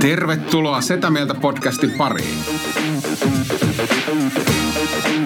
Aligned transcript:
Tervetuloa 0.00 0.80
Setä 0.80 1.10
Mieltä 1.10 1.34
podcastin 1.34 1.90
pariin. 1.90 2.38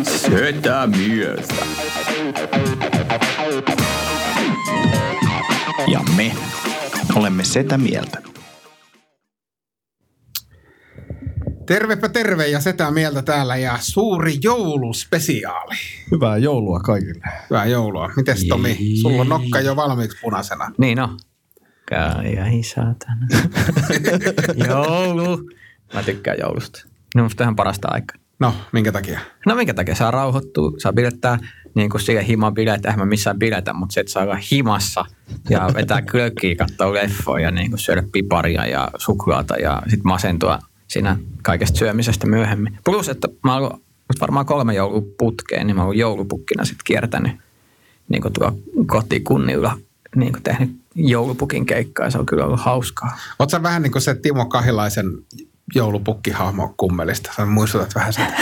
Setä 0.03 0.89
mieltä. 0.97 1.55
Ja 5.87 6.01
me 6.17 6.33
olemme 7.15 7.45
setä 7.45 7.79
mieltä. 7.79 8.23
Tervepä 11.67 12.09
terve 12.09 12.47
ja 12.49 12.61
Setä 12.61 12.91
Mieltä 12.91 13.23
täällä 13.23 13.57
ja 13.57 13.79
suuri 13.81 14.35
jouluspesiaali. 14.43 15.75
Hyvää 16.11 16.37
joulua 16.37 16.81
kaikille. 16.81 17.25
Hyvää 17.51 17.67
joulua. 17.67 18.11
Mites 18.17 18.45
Tomi? 18.45 18.79
Sulla 19.03 19.21
on 19.21 19.29
nokka 19.29 19.61
jo 19.61 19.77
valmiiksi 19.77 20.19
punaisena. 20.23 20.71
Niin 20.79 20.99
no. 20.99 21.17
Kai 21.89 22.27
ei 22.27 22.63
saatana. 22.63 23.27
Joulu. 24.69 25.51
Mä 25.95 26.03
tykkään 26.03 26.39
joulusta. 26.41 26.87
No 27.15 27.23
musta 27.23 27.45
ihan 27.45 27.57
parasta 27.57 27.89
aikaa. 27.91 28.17
No, 28.39 28.55
minkä 28.73 28.93
takia? 28.93 29.21
No 29.47 29.55
minkä 29.55 29.75
takia 29.75 29.95
saa 29.95 30.11
rauhoittua, 30.11 30.73
saa 30.79 30.93
bilettää 30.93 31.39
niin 31.75 31.91
kuin 31.91 32.01
siihen 32.01 32.25
hima 32.25 32.53
biletä, 32.53 32.89
eihän 32.89 32.99
mä 32.99 33.07
missään 33.07 33.39
biletä, 33.39 33.73
mutta 33.73 33.93
se, 33.93 34.01
että 34.01 34.13
saa 34.13 34.23
olla 34.23 34.39
himassa 34.53 35.05
ja 35.51 35.71
vetää 35.75 36.03
klökkiä, 36.11 36.57
katsoa 36.57 36.95
leffoja 36.95 37.45
ja 37.45 37.51
niin 37.51 37.71
kuin 37.71 37.79
syödä 37.79 38.03
piparia 38.13 38.67
ja 38.67 38.91
suklaata 38.99 39.57
ja 39.57 39.83
sitten 39.83 40.09
masentua 40.09 40.59
siinä 40.89 41.17
kaikesta 41.43 41.79
syömisestä 41.79 42.27
myöhemmin. 42.27 42.79
Plus, 42.85 43.09
että 43.09 43.29
mä 43.45 43.55
oon 43.55 43.63
ollut 43.63 43.83
varmaan 44.21 44.47
kolme 44.47 44.75
jouluputkeen, 44.75 45.67
niin 45.67 45.77
mä 45.77 45.85
oon 45.85 45.99
joulupukkina 45.99 46.65
sitten 46.65 46.85
kiertänyt 46.85 47.33
niin 48.09 48.23
kuin 48.23 48.33
tuolla 48.33 48.55
kotikunnilla 48.87 49.79
niin 50.17 50.33
kuin 50.33 50.43
tehnyt 50.43 50.77
joulupukin 50.95 51.67
keikkaa 51.67 52.11
se 52.11 52.19
on 52.19 52.27
kyllä 52.27 52.45
ollut 52.45 52.61
hauskaa. 52.61 53.19
Sä 53.51 53.63
vähän 53.63 53.83
niin 53.83 53.93
kuin 53.93 54.03
se 54.03 54.15
Timo 54.15 54.47
Kahilaisen 54.47 55.07
joulupukkihahmo 55.75 56.75
kummelista? 56.77 57.31
Sä 57.37 57.47
muistutat 57.47 57.95
vähän 57.95 58.13
sitä. 58.13 58.33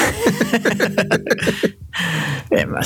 En 2.50 2.68
mä 2.68 2.78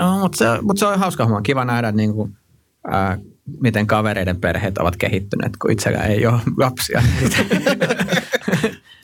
ole, 0.00 0.20
mutta 0.20 0.38
se, 0.38 0.44
mutta 0.62 0.80
se 0.80 0.86
on 0.86 0.98
hauska 0.98 1.24
homma. 1.24 1.42
Kiva 1.42 1.64
nähdä, 1.64 1.92
niin 1.92 2.14
kuin, 2.14 2.36
ää, 2.90 3.18
miten 3.60 3.86
kavereiden 3.86 4.40
perheet 4.40 4.78
ovat 4.78 4.96
kehittyneet, 4.96 5.52
kun 5.56 5.70
itsellä 5.70 5.98
ei 5.98 6.26
ole 6.26 6.40
lapsia. 6.56 7.02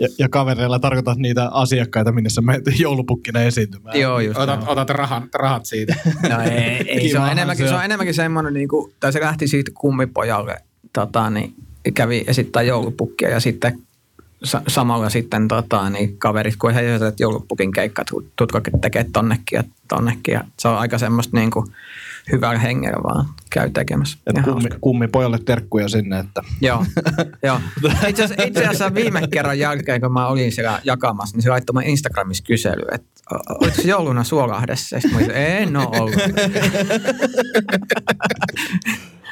Ja, 0.03 0.09
ja 0.19 0.29
kavereilla 0.29 0.79
tarkoitat 0.79 1.19
niitä 1.19 1.49
asiakkaita, 1.49 2.13
minne 2.13 2.31
sä 2.31 2.41
menet 2.41 2.65
joulupukkina 2.79 3.43
esiintymään. 3.43 4.01
Joo, 4.01 4.21
just 4.21 4.41
Otat, 4.41 4.61
näin. 4.61 4.71
otat 4.71 4.91
rahan, 4.91 5.29
rahat 5.35 5.67
siitä. 5.67 5.95
No 6.29 6.41
ei, 6.43 6.85
ei 6.87 7.09
se, 7.09 7.19
on 7.19 7.29
enemmänkin, 7.29 7.69
se 7.69 7.75
on 7.75 7.85
enemmänkin 7.85 8.15
semmoinen, 8.15 8.55
niin 8.55 8.69
kuin, 8.69 8.93
tai 9.01 9.13
se 9.13 9.21
lähti 9.21 9.49
siitä 9.49 9.71
kummipojalle, 9.75 10.57
tota, 10.93 11.31
niin 11.31 11.55
kävi 11.95 12.25
esittää 12.27 12.63
joulupukkia 12.63 13.29
ja 13.29 13.41
sitten 13.41 13.79
sa- 14.45 14.63
samalla 14.69 15.11
sitten 15.11 15.49
tota, 15.49 15.91
niin 15.91 16.19
kaverit, 16.19 16.57
kun 16.57 16.75
he 16.75 16.95
että 16.95 17.23
joulupukin 17.23 17.73
keikkat, 17.73 18.07
tutko 18.37 18.61
tekee 18.81 19.07
tonnekin 19.13 19.57
ja 19.57 19.65
tonnekin. 19.89 20.33
Ja 20.33 20.45
se 20.59 20.69
on 20.69 20.79
aika 20.79 20.99
semmoista 20.99 21.37
niin 21.37 21.51
kuin, 21.51 21.67
hyvällä 22.33 22.59
hengellä 22.59 23.03
vaan 23.03 23.27
käy 23.51 23.71
tekemässä. 23.71 24.19
Et 24.27 24.35
kummi, 24.35 24.51
hauska. 24.51 24.77
kummi 24.81 25.09
pojalle 25.09 25.39
terkkuja 25.39 25.89
sinne, 25.89 26.19
että 26.19 26.43
Joo, 26.61 26.85
joo. 27.47 27.61
Itse 28.09 28.25
asiassa, 28.25 28.45
itse 28.45 28.61
asiassa 28.65 28.95
viime 28.95 29.23
kerran 29.33 29.59
jälkeen, 29.59 30.01
kun 30.01 30.13
mä 30.13 30.27
olin 30.27 30.53
siellä 30.53 30.81
jakamassa, 30.85 31.37
niin 31.37 31.43
se 31.43 31.51
laittoi 31.51 31.75
mun 31.75 31.83
Instagramissa 31.83 32.45
kysely, 32.45 32.83
että 32.93 33.09
oliko 33.61 33.77
se 33.77 33.89
jouluna 33.89 34.25
Suolahdessa? 34.25 35.01
Sitten 35.01 35.11
mä 35.11 35.17
olin, 35.19 35.31
en 35.37 35.77
ole 35.77 36.01
ollut. 36.01 36.15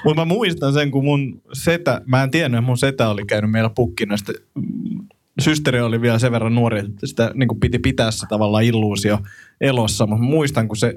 Mutta 0.04 0.20
mä 0.20 0.24
muistan 0.24 0.72
sen, 0.72 0.90
kun 0.90 1.04
mun 1.04 1.42
setä, 1.52 2.00
mä 2.06 2.22
en 2.22 2.30
tiennyt, 2.30 2.58
että 2.58 2.66
mun 2.66 2.78
setä 2.78 3.08
oli 3.08 3.24
käynyt 3.24 3.50
meillä 3.50 3.70
pukkina. 3.76 4.16
Sitten 4.16 4.34
mm, 4.54 5.08
systeri 5.40 5.80
oli 5.80 6.00
vielä 6.00 6.18
sen 6.18 6.32
verran 6.32 6.54
nuori, 6.54 6.78
että 6.78 7.06
sitä 7.06 7.30
niin 7.34 7.48
kuin 7.48 7.60
piti 7.60 7.78
pitää 7.78 8.10
se 8.10 8.26
tavallaan 8.28 8.64
illuusio 8.64 9.18
elossa. 9.60 10.06
Mutta 10.06 10.24
muistan, 10.24 10.68
kun 10.68 10.76
se 10.76 10.94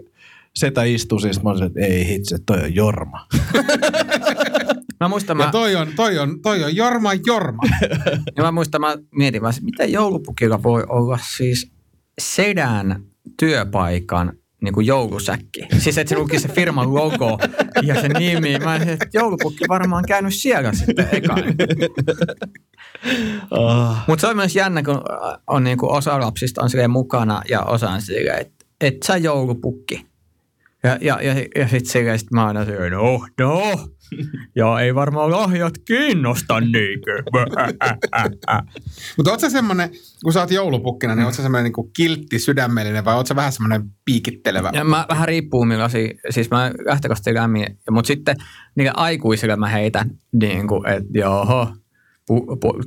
setä 0.56 0.84
istui, 0.84 1.22
siis 1.22 1.44
mä 1.44 1.50
olisin, 1.50 1.68
että 1.68 1.80
ei 1.80 2.08
hitse, 2.08 2.38
toi 2.46 2.58
on 2.64 2.76
Jorma. 2.76 3.28
Mä 5.00 5.08
muistan, 5.08 5.40
Ja 5.40 5.46
mä, 5.46 5.52
toi 5.52 5.76
on, 5.76 5.88
toi 5.96 6.20
on, 6.20 6.42
toi 6.42 6.64
on 6.64 6.76
Jorma 6.76 7.12
Jorma. 7.26 7.64
ja 8.38 8.44
mä, 8.44 8.52
muistan, 8.52 8.82
mä 8.82 8.98
mietin 9.12 9.46
että 9.46 9.62
miten 9.62 9.92
joulupukilla 9.92 10.64
voi 10.64 10.84
olla 10.90 11.20
siis 11.38 11.72
sedän 12.22 13.04
työpaikan 13.40 14.34
niin 14.64 14.74
kuin 14.74 14.88
joulusäkki. 14.88 15.68
Siis 15.78 15.98
että 15.98 16.10
se 16.10 16.20
luki 16.20 16.40
se 16.40 16.48
firman 16.48 16.94
logo 16.94 17.40
ja 17.82 18.02
se 18.02 18.08
nimi. 18.10 18.60
Mä 18.60 18.74
olisin, 18.74 18.90
että 18.90 19.08
joulupukki 19.14 19.66
varmaan 19.70 20.04
käynyt 20.08 20.34
siellä 20.34 20.74
sitten 20.74 21.08
eka. 21.12 21.36
Ah. 23.52 24.04
Mutta 24.08 24.22
se 24.22 24.28
on 24.28 24.36
myös 24.36 24.56
jännä, 24.56 24.84
kun 24.84 25.02
on 25.48 25.64
niinku 25.64 25.92
osa 25.92 26.20
lapsista 26.20 26.62
on 26.62 26.70
silleen 26.70 26.92
mukana 26.92 27.42
ja 27.50 27.62
osa 27.62 27.90
on 27.90 28.02
silleen, 28.02 28.42
että 28.42 28.66
et 28.82 28.96
sä 29.06 29.18
joulupukki. 29.18 30.06
Ja, 30.84 30.98
ja, 31.02 31.22
ja, 31.22 31.34
ja 31.56 31.68
sitten 31.68 31.92
silleen 31.92 32.20
sit 32.20 32.32
mä 32.32 32.46
aina 32.46 32.66
silleen, 32.66 32.92
no, 32.92 33.28
no. 33.40 33.62
Ja 34.56 34.80
ei 34.80 34.96
varmaan 34.96 35.32
lahjat 35.32 35.74
kiinnosta 35.78 36.60
niinkö. 36.60 37.24
Mutta 39.18 39.32
oot 39.32 39.40
sä 39.40 39.50
semmonen, 39.50 39.90
kun 40.24 40.34
sä 40.34 40.40
oot 40.40 40.52
joulupukkina, 40.52 41.16
niin 41.16 41.26
oot 41.26 41.34
sä 41.34 41.42
semmonen 41.42 41.64
niinku 41.64 41.84
kiltti, 41.84 42.40
sydämellinen 42.40 43.06
vai 43.06 43.16
oot 43.16 43.28
sä 43.28 43.36
vähän 43.36 43.52
semmonen 43.52 43.84
piikittelevä? 44.06 44.72
Ja 44.74 44.84
mä 44.84 45.06
vähän 45.10 45.28
riippuu 45.28 45.66
millaisia, 45.66 46.10
siis 46.30 46.52
mä 46.52 46.72
lähtökohtaisesti 46.86 47.34
lämmin, 47.34 47.66
mutta 47.92 48.08
sitten 48.08 48.36
niille 48.76 48.92
aikuisille 48.96 49.56
mä 49.56 49.68
heitän 49.68 50.10
niin 50.34 50.68
kuin, 50.68 50.90
että 50.90 51.10
joo, 51.14 51.74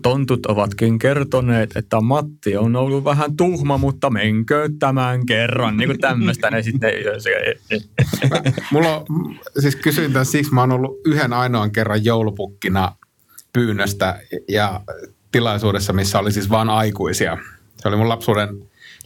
tontut 0.02 0.46
ovatkin 0.46 0.98
kertoneet, 0.98 1.76
että 1.76 2.00
Matti 2.00 2.56
on 2.56 2.76
ollut 2.76 3.04
vähän 3.04 3.36
tuhma, 3.36 3.78
mutta 3.78 4.10
menkö 4.10 4.68
tämän 4.78 5.26
kerran, 5.26 5.76
niin 5.76 5.88
kuin 5.88 6.00
tämmöistä. 6.00 6.50
Ne 6.50 6.62
sitten, 6.62 6.90
Mulla 8.72 8.96
on, 8.96 9.36
siis 9.58 9.76
kysyin 9.76 10.12
tämän 10.12 10.26
siksi, 10.26 10.54
mä 10.54 10.60
oon 10.60 10.72
ollut 10.72 11.00
yhden 11.04 11.32
ainoan 11.32 11.72
kerran 11.72 12.04
joulupukkina 12.04 12.96
pyynnöstä 13.52 14.20
ja 14.48 14.80
tilaisuudessa, 15.32 15.92
missä 15.92 16.18
oli 16.18 16.32
siis 16.32 16.50
vain 16.50 16.68
aikuisia. 16.68 17.38
Se 17.76 17.88
oli 17.88 17.96
mun 17.96 18.08
lapsuuden, 18.08 18.48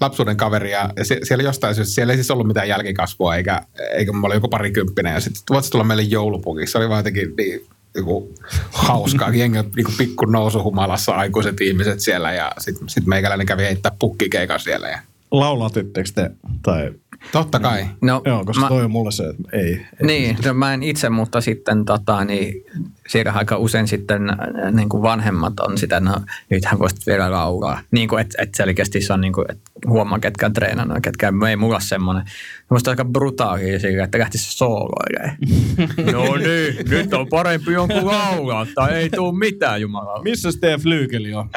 lapsuuden 0.01 0.37
kaveri 0.37 0.71
ja 0.71 0.91
se, 1.03 1.21
siellä 1.23 1.45
jostain 1.45 1.75
syystä, 1.75 1.95
siellä 1.95 2.13
ei 2.13 2.17
siis 2.17 2.31
ollut 2.31 2.47
mitään 2.47 2.69
jälkikasvua 2.69 3.37
eikä, 3.37 3.61
eikä 3.93 4.13
mä 4.13 4.27
olin 4.27 4.37
joku 4.37 4.49
parikymppinen 4.49 5.15
ja 5.15 5.21
sitten 5.21 5.43
voit 5.51 5.71
tulla 5.71 5.85
meille 5.85 6.03
joulupukiksi. 6.03 6.73
Se 6.73 6.79
oli 6.79 6.89
vaan 6.89 6.99
jotenkin 6.99 7.35
niin, 7.37 7.67
joku 7.95 8.35
hauskaa. 8.71 9.31
Jengi 9.35 9.59
niin 9.77 9.97
pikku 9.99 10.25
nousuhumalassa 10.25 11.13
aikuiset 11.13 11.61
ihmiset 11.61 12.01
siellä 12.01 12.33
ja 12.33 12.53
sitten 12.59 12.89
sit 12.89 13.07
meikäläinen 13.07 13.47
kävi 13.47 13.63
heittää 13.63 13.93
pukkikeikan 13.99 14.61
siellä. 14.61 14.89
Ja, 14.89 14.99
Laulatitteko 15.31 16.09
te? 16.15 16.31
Tai, 16.63 16.93
totta 17.33 17.61
kai. 17.61 17.87
no, 18.03 18.23
joo, 18.25 18.45
koska 18.45 18.61
mä, 18.61 18.69
toi 18.69 18.85
on 18.85 18.91
mulle 18.91 19.13
se, 19.13 19.29
että 19.29 19.43
ei. 19.53 19.73
ei. 19.73 19.87
Niin, 20.03 20.37
no 20.45 20.55
mä 20.55 20.75
en 20.75 20.83
itse, 20.83 21.11
mutta 21.11 21.41
sitten 21.41 21.85
tota, 21.85 22.25
niin, 22.25 22.65
siellä 23.09 23.33
aika 23.33 23.57
usein 23.57 23.89
sitten 23.89 24.31
äh, 24.31 24.73
niin 24.73 24.89
kuin 24.89 25.03
vanhemmat 25.03 25.61
on 25.61 25.79
sitä, 25.79 26.01
no 26.01 26.17
nythän 26.51 26.79
voisit 26.79 27.07
vielä 27.07 27.31
laulaa. 27.31 27.81
Niin 27.91 28.09
kuin, 28.09 28.21
että 28.21 28.43
et 28.43 28.55
selkeästi 28.55 29.01
se 29.01 29.13
on 29.13 29.21
niin 29.21 29.33
kuin, 29.33 29.51
että 29.51 29.71
huomaa 29.87 30.19
ketkä 30.19 30.47
on 30.47 30.53
treenannut 30.53 30.97
ja 30.97 31.01
ketkä 31.01 31.33
ei 31.49 31.57
mulla 31.57 31.75
ole 31.75 31.83
semmoinen. 31.83 32.25
Musta 32.71 32.91
aika 32.91 33.05
brutaalia 33.05 33.79
sillä, 33.79 34.05
että 34.05 34.19
lähtisi 34.19 34.53
sooloilemaan. 34.57 35.37
no 36.13 36.37
niin, 36.37 36.91
nyt 36.91 37.15
on 37.15 37.29
parempi 37.29 37.73
jonkun 37.73 38.07
laulaa 38.07 38.67
tai 38.75 38.95
ei 38.95 39.11
tuu 39.11 39.33
mitään 39.33 39.81
jumalaa. 39.81 40.23
Missä 40.23 40.49
teidän 40.61 40.81
flyykeli 40.81 41.35
on? 41.35 41.49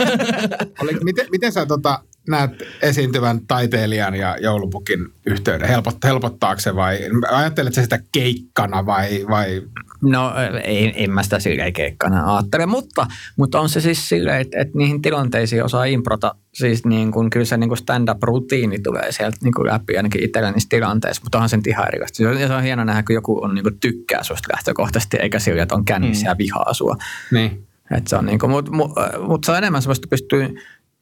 Oli, 0.82 0.92
miten, 1.04 1.26
miten 1.30 1.52
sä 1.52 1.66
tota, 1.66 2.02
näet 2.28 2.50
esiintyvän 2.82 3.46
taiteilijan 3.46 4.14
ja 4.14 4.36
joulupukin 4.40 5.06
yhteyden? 5.26 5.68
Helpot, 5.68 5.96
helpottaako 6.04 6.60
se 6.60 6.76
vai 6.76 6.98
ajattelet 7.30 7.74
sä 7.74 7.82
sitä 7.82 8.00
keikkana 8.12 8.86
vai, 8.86 9.24
vai 9.28 9.62
No 10.02 10.32
ei, 10.64 11.04
en 11.04 11.10
mä 11.10 11.22
sitä 11.22 11.38
silleen 11.38 11.72
keikkana 11.72 12.34
ajattele, 12.34 12.66
mutta, 12.66 13.06
mutta 13.36 13.60
on 13.60 13.68
se 13.68 13.80
siis 13.80 14.08
silleen, 14.08 14.40
että, 14.40 14.60
että 14.60 14.78
niihin 14.78 15.02
tilanteisiin 15.02 15.64
osaa 15.64 15.84
improta. 15.84 16.34
Siis 16.54 16.84
niin 16.84 17.12
kuin, 17.12 17.30
kyllä 17.30 17.46
se 17.46 17.56
niin 17.56 17.68
kuin 17.68 17.78
stand-up-rutiini 17.78 18.78
tulee 18.78 19.12
sieltä 19.12 19.36
niin 19.42 19.54
kuin 19.54 19.66
läpi 19.66 19.96
ainakin 19.96 20.24
itsellä 20.24 20.52
niissä 20.52 20.68
tilanteissa, 20.68 21.22
mutta 21.22 21.38
onhan 21.38 21.48
se 21.48 21.56
nyt 21.56 21.66
ihan 21.66 21.88
erilaista. 21.88 22.22
Ja 22.22 22.48
se 22.48 22.54
on 22.54 22.62
hieno 22.62 22.84
nähdä, 22.84 23.02
kun 23.02 23.14
joku 23.14 23.44
on 23.44 23.54
niin 23.54 23.62
kuin 23.62 23.80
tykkää 23.80 24.22
susta 24.22 24.52
lähtökohtaisesti, 24.52 25.16
eikä 25.16 25.38
sillä, 25.38 25.62
että 25.62 25.74
on 25.74 25.84
kännissä 25.84 26.26
mm. 26.26 26.28
ja 26.28 26.38
vihaa 26.38 26.74
sua. 26.74 26.96
niin? 27.30 27.66
Et 27.96 28.06
se 28.06 28.16
on 28.16 28.26
niin 28.26 28.38
kuin, 28.38 28.50
mutta 28.50 28.72
mut, 28.72 28.92
mut 29.26 29.44
se 29.44 29.52
on 29.52 29.58
enemmän 29.58 29.82
että 29.82 30.08
pystyy 30.10 30.54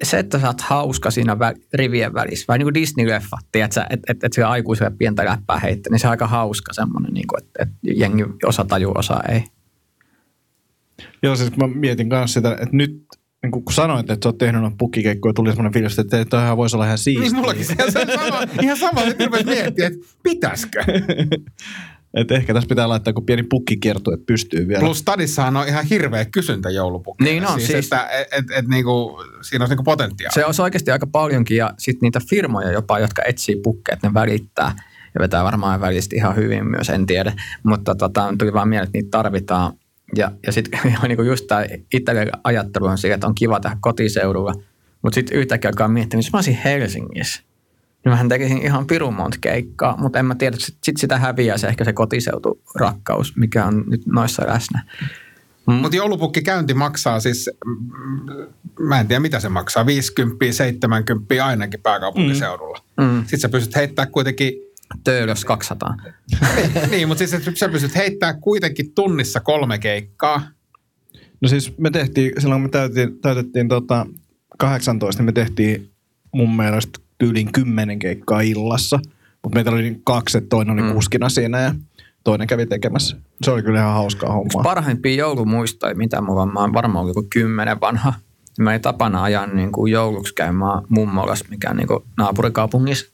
se, 0.02 0.18
että 0.18 0.38
sä 0.38 0.46
oot 0.46 0.60
hauska 0.60 1.10
siinä 1.10 1.34
vä- 1.34 1.60
rivien 1.74 2.14
välissä, 2.14 2.44
vai 2.48 2.58
niin 2.58 2.66
kuin 2.66 2.74
Disney-leffa, 2.74 3.38
että 3.54 3.86
et, 3.90 4.24
et 4.24 4.32
sillä 4.32 4.48
aikuiselle 4.48 4.92
pientä 4.98 5.24
läppää 5.24 5.58
heittää, 5.58 5.90
niin 5.90 5.98
se 6.00 6.06
on 6.06 6.10
aika 6.10 6.26
hauska 6.26 6.72
semmoinen, 6.72 7.14
niin 7.14 7.26
kuin, 7.26 7.44
että, 7.44 7.62
että 7.62 7.74
jengi 7.82 8.24
osa 8.44 8.64
tajuu, 8.64 8.92
osa 8.96 9.20
ei. 9.28 9.44
Joo, 11.22 11.36
siis 11.36 11.56
mä 11.56 11.66
mietin 11.66 12.08
kanssa 12.08 12.40
sitä, 12.40 12.52
että 12.52 12.76
nyt 12.76 13.06
niin 13.42 13.50
kun 13.50 13.62
sanoit, 13.70 14.10
että 14.10 14.24
sä 14.24 14.28
oot 14.28 14.38
tehnyt 14.38 14.62
noita 14.62 14.76
pukkikeikkoja, 14.78 15.32
tuli 15.32 15.50
semmoinen 15.50 15.72
fiilis, 15.72 15.98
että 15.98 16.24
toihan 16.24 16.56
voisi 16.56 16.76
olla 16.76 16.84
ihan 16.84 16.98
siistiä. 16.98 17.22
Niin 17.22 17.36
mullakin 17.36 17.64
se 17.64 17.74
on 17.84 17.92
sama, 17.92 18.42
ihan 18.62 18.76
sama, 18.76 19.02
että 19.02 19.24
rupesi 19.24 19.44
miettiä, 19.44 19.86
että 19.86 19.98
pitäisikö. 20.22 20.84
että 22.14 22.34
ehkä 22.34 22.54
tässä 22.54 22.68
pitää 22.68 22.88
laittaa 22.88 23.10
joku 23.10 23.20
pieni 23.20 23.42
pukkikiertu, 23.42 24.12
että 24.12 24.26
pystyy 24.26 24.68
vielä. 24.68 24.80
Plus 24.80 24.98
stadissahan 24.98 25.56
on 25.56 25.68
ihan 25.68 25.84
hirveä 25.84 26.24
kysyntä 26.24 26.70
joulupukkeille. 26.70 27.32
Niin 27.32 27.46
on, 27.46 27.54
siis. 27.54 27.66
siis. 27.66 27.84
Että 27.86 28.08
et, 28.08 28.28
et, 28.32 28.44
et, 28.50 28.68
niinku, 28.68 29.22
siinä 29.42 29.62
olisi 29.62 29.72
niinku 29.72 29.82
potentiaalia. 29.82 30.34
Se 30.34 30.46
olisi 30.46 30.62
oikeasti 30.62 30.90
aika 30.90 31.06
paljonkin 31.06 31.56
ja 31.56 31.74
sitten 31.78 32.06
niitä 32.06 32.20
firmoja 32.30 32.72
jopa, 32.72 32.98
jotka 32.98 33.22
etsii 33.26 33.56
pukkeja, 33.62 33.94
että 33.94 34.08
ne 34.08 34.14
välittää 34.14 34.74
ja 35.14 35.20
vetää 35.20 35.44
varmaan 35.44 35.80
välistä 35.80 36.16
ihan 36.16 36.36
hyvin 36.36 36.66
myös, 36.66 36.90
en 36.90 37.06
tiedä. 37.06 37.32
Mutta 37.62 37.94
tota, 37.94 38.34
tuli 38.38 38.52
vaan 38.52 38.68
mieleen, 38.68 38.86
että 38.86 38.98
niitä 38.98 39.10
tarvitaan. 39.10 39.72
Ja, 40.16 40.30
ja 40.46 40.52
sitten 40.52 40.80
niin 41.08 41.26
just 41.26 41.46
tämä 41.46 41.64
itselle 41.94 42.26
ajattelu 42.44 42.86
on 42.86 42.98
sillä, 42.98 43.14
että 43.14 43.26
on 43.26 43.34
kiva 43.34 43.60
tehdä 43.60 43.76
kotiseudulla. 43.80 44.54
Mutta 45.02 45.14
sitten 45.14 45.38
yhtäkkiä 45.38 45.68
alkaa 45.68 45.88
miettiä, 45.88 46.18
jos 46.18 46.32
mä 46.32 46.36
olisin 46.36 46.58
Helsingissä, 46.64 47.42
niin 48.04 48.12
mähän 48.12 48.28
tekisin 48.28 48.62
ihan 48.62 48.86
pirun 48.86 49.14
monta 49.14 49.38
keikkaa, 49.40 49.96
mutta 49.96 50.18
en 50.18 50.26
mä 50.26 50.34
tiedä, 50.34 50.54
että 50.54 50.66
sitten 50.66 51.00
sitä 51.00 51.18
häviää 51.18 51.58
se 51.58 51.66
ehkä 51.66 51.84
se 51.84 51.92
kotiseuturakkaus, 51.92 53.36
mikä 53.36 53.66
on 53.66 53.84
nyt 53.86 54.06
noissa 54.06 54.42
läsnä. 54.46 54.84
Mutta 55.66 55.96
joulupukki 55.96 56.42
käynti 56.42 56.74
maksaa 56.74 57.20
siis, 57.20 57.50
mm, 57.66 58.44
mä 58.80 59.00
en 59.00 59.08
tiedä 59.08 59.20
mitä 59.20 59.40
se 59.40 59.48
maksaa, 59.48 59.86
50, 59.86 60.52
70 60.52 61.46
ainakin 61.46 61.82
pääkaupunkiseudulla. 61.82 62.78
Mm. 63.00 63.20
Sitten 63.20 63.40
sä 63.40 63.48
pystyt 63.48 63.76
heittämään 63.76 64.12
kuitenkin, 64.12 64.52
Töölös 65.04 65.44
200. 65.44 65.94
niin, 66.90 67.08
mutta 67.08 67.26
siis 67.26 67.44
sä 67.54 67.68
pystyt 67.68 67.94
heittämään 67.94 68.40
kuitenkin 68.40 68.92
tunnissa 68.94 69.40
kolme 69.40 69.78
keikkaa. 69.78 70.42
No 71.40 71.48
siis 71.48 71.78
me 71.78 71.90
tehtiin, 71.90 72.32
silloin 72.38 72.60
kun 72.60 72.68
me 72.68 72.72
täytettiin, 72.72 73.20
täytettiin 73.20 73.68
tota 73.68 74.06
18, 74.58 75.22
niin 75.22 75.26
me 75.26 75.32
tehtiin 75.32 75.90
mun 76.32 76.56
mielestä 76.56 76.98
tyyliin 77.20 77.52
kymmenen 77.52 77.98
keikkaa 77.98 78.40
illassa. 78.40 79.00
Mutta 79.42 79.56
meitä 79.56 79.70
oli 79.70 80.00
kaksi, 80.04 80.38
että 80.38 80.48
toinen 80.48 80.74
oli 80.74 80.82
mm. 80.82 80.92
kuskina 80.92 81.28
siinä 81.28 81.60
ja 81.60 81.74
toinen 82.24 82.46
kävi 82.46 82.66
tekemässä. 82.66 83.16
Se 83.42 83.50
oli 83.50 83.62
kyllä 83.62 83.78
ihan 83.78 83.94
hauskaa 83.94 84.32
hommaa. 84.32 84.62
Parhaimpia 84.62 85.14
joulumuistoja, 85.14 85.94
mitä 85.94 86.20
mulla 86.20 86.42
on, 86.42 86.52
mä 86.52 86.60
oon 86.60 86.72
varmaan 86.72 87.08
joku 87.08 87.26
kymmenen 87.30 87.80
vanha. 87.80 88.14
Mä 88.58 88.72
ei 88.72 88.80
tapana 88.80 89.22
ajan 89.22 89.56
niin 89.56 89.72
kuin 89.72 89.92
jouluksi 89.92 90.34
käymään 90.34 90.82
mummolas, 90.88 91.44
mikä 91.50 91.70
on 91.70 91.76
niin 91.76 91.88
kuin 91.88 92.04
naapurikaupungissa. 92.16 93.12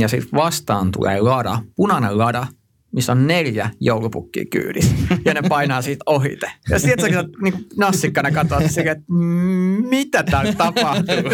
Ja 0.00 0.08
sitten 0.08 0.38
vastaan 0.38 0.90
tulee 0.90 1.20
lada, 1.20 1.58
punainen 1.76 2.18
lada, 2.18 2.46
missä 2.92 3.12
on 3.12 3.26
neljä 3.26 3.70
joulupukkia 3.80 4.44
kyydissä. 4.50 4.94
Ja 5.24 5.34
ne 5.34 5.42
painaa 5.48 5.82
siitä 5.82 6.02
ohite. 6.06 6.52
Ja 6.70 6.78
sitten 6.78 7.12
sä 7.14 7.24
niin 7.42 7.52
kuin 7.52 7.64
nassikkana 7.76 8.28
silleen, 8.68 8.96
että 8.96 9.04
"Mm, 9.08 9.88
mitä 9.88 10.22
täällä 10.22 10.52
tapahtuu. 10.52 11.14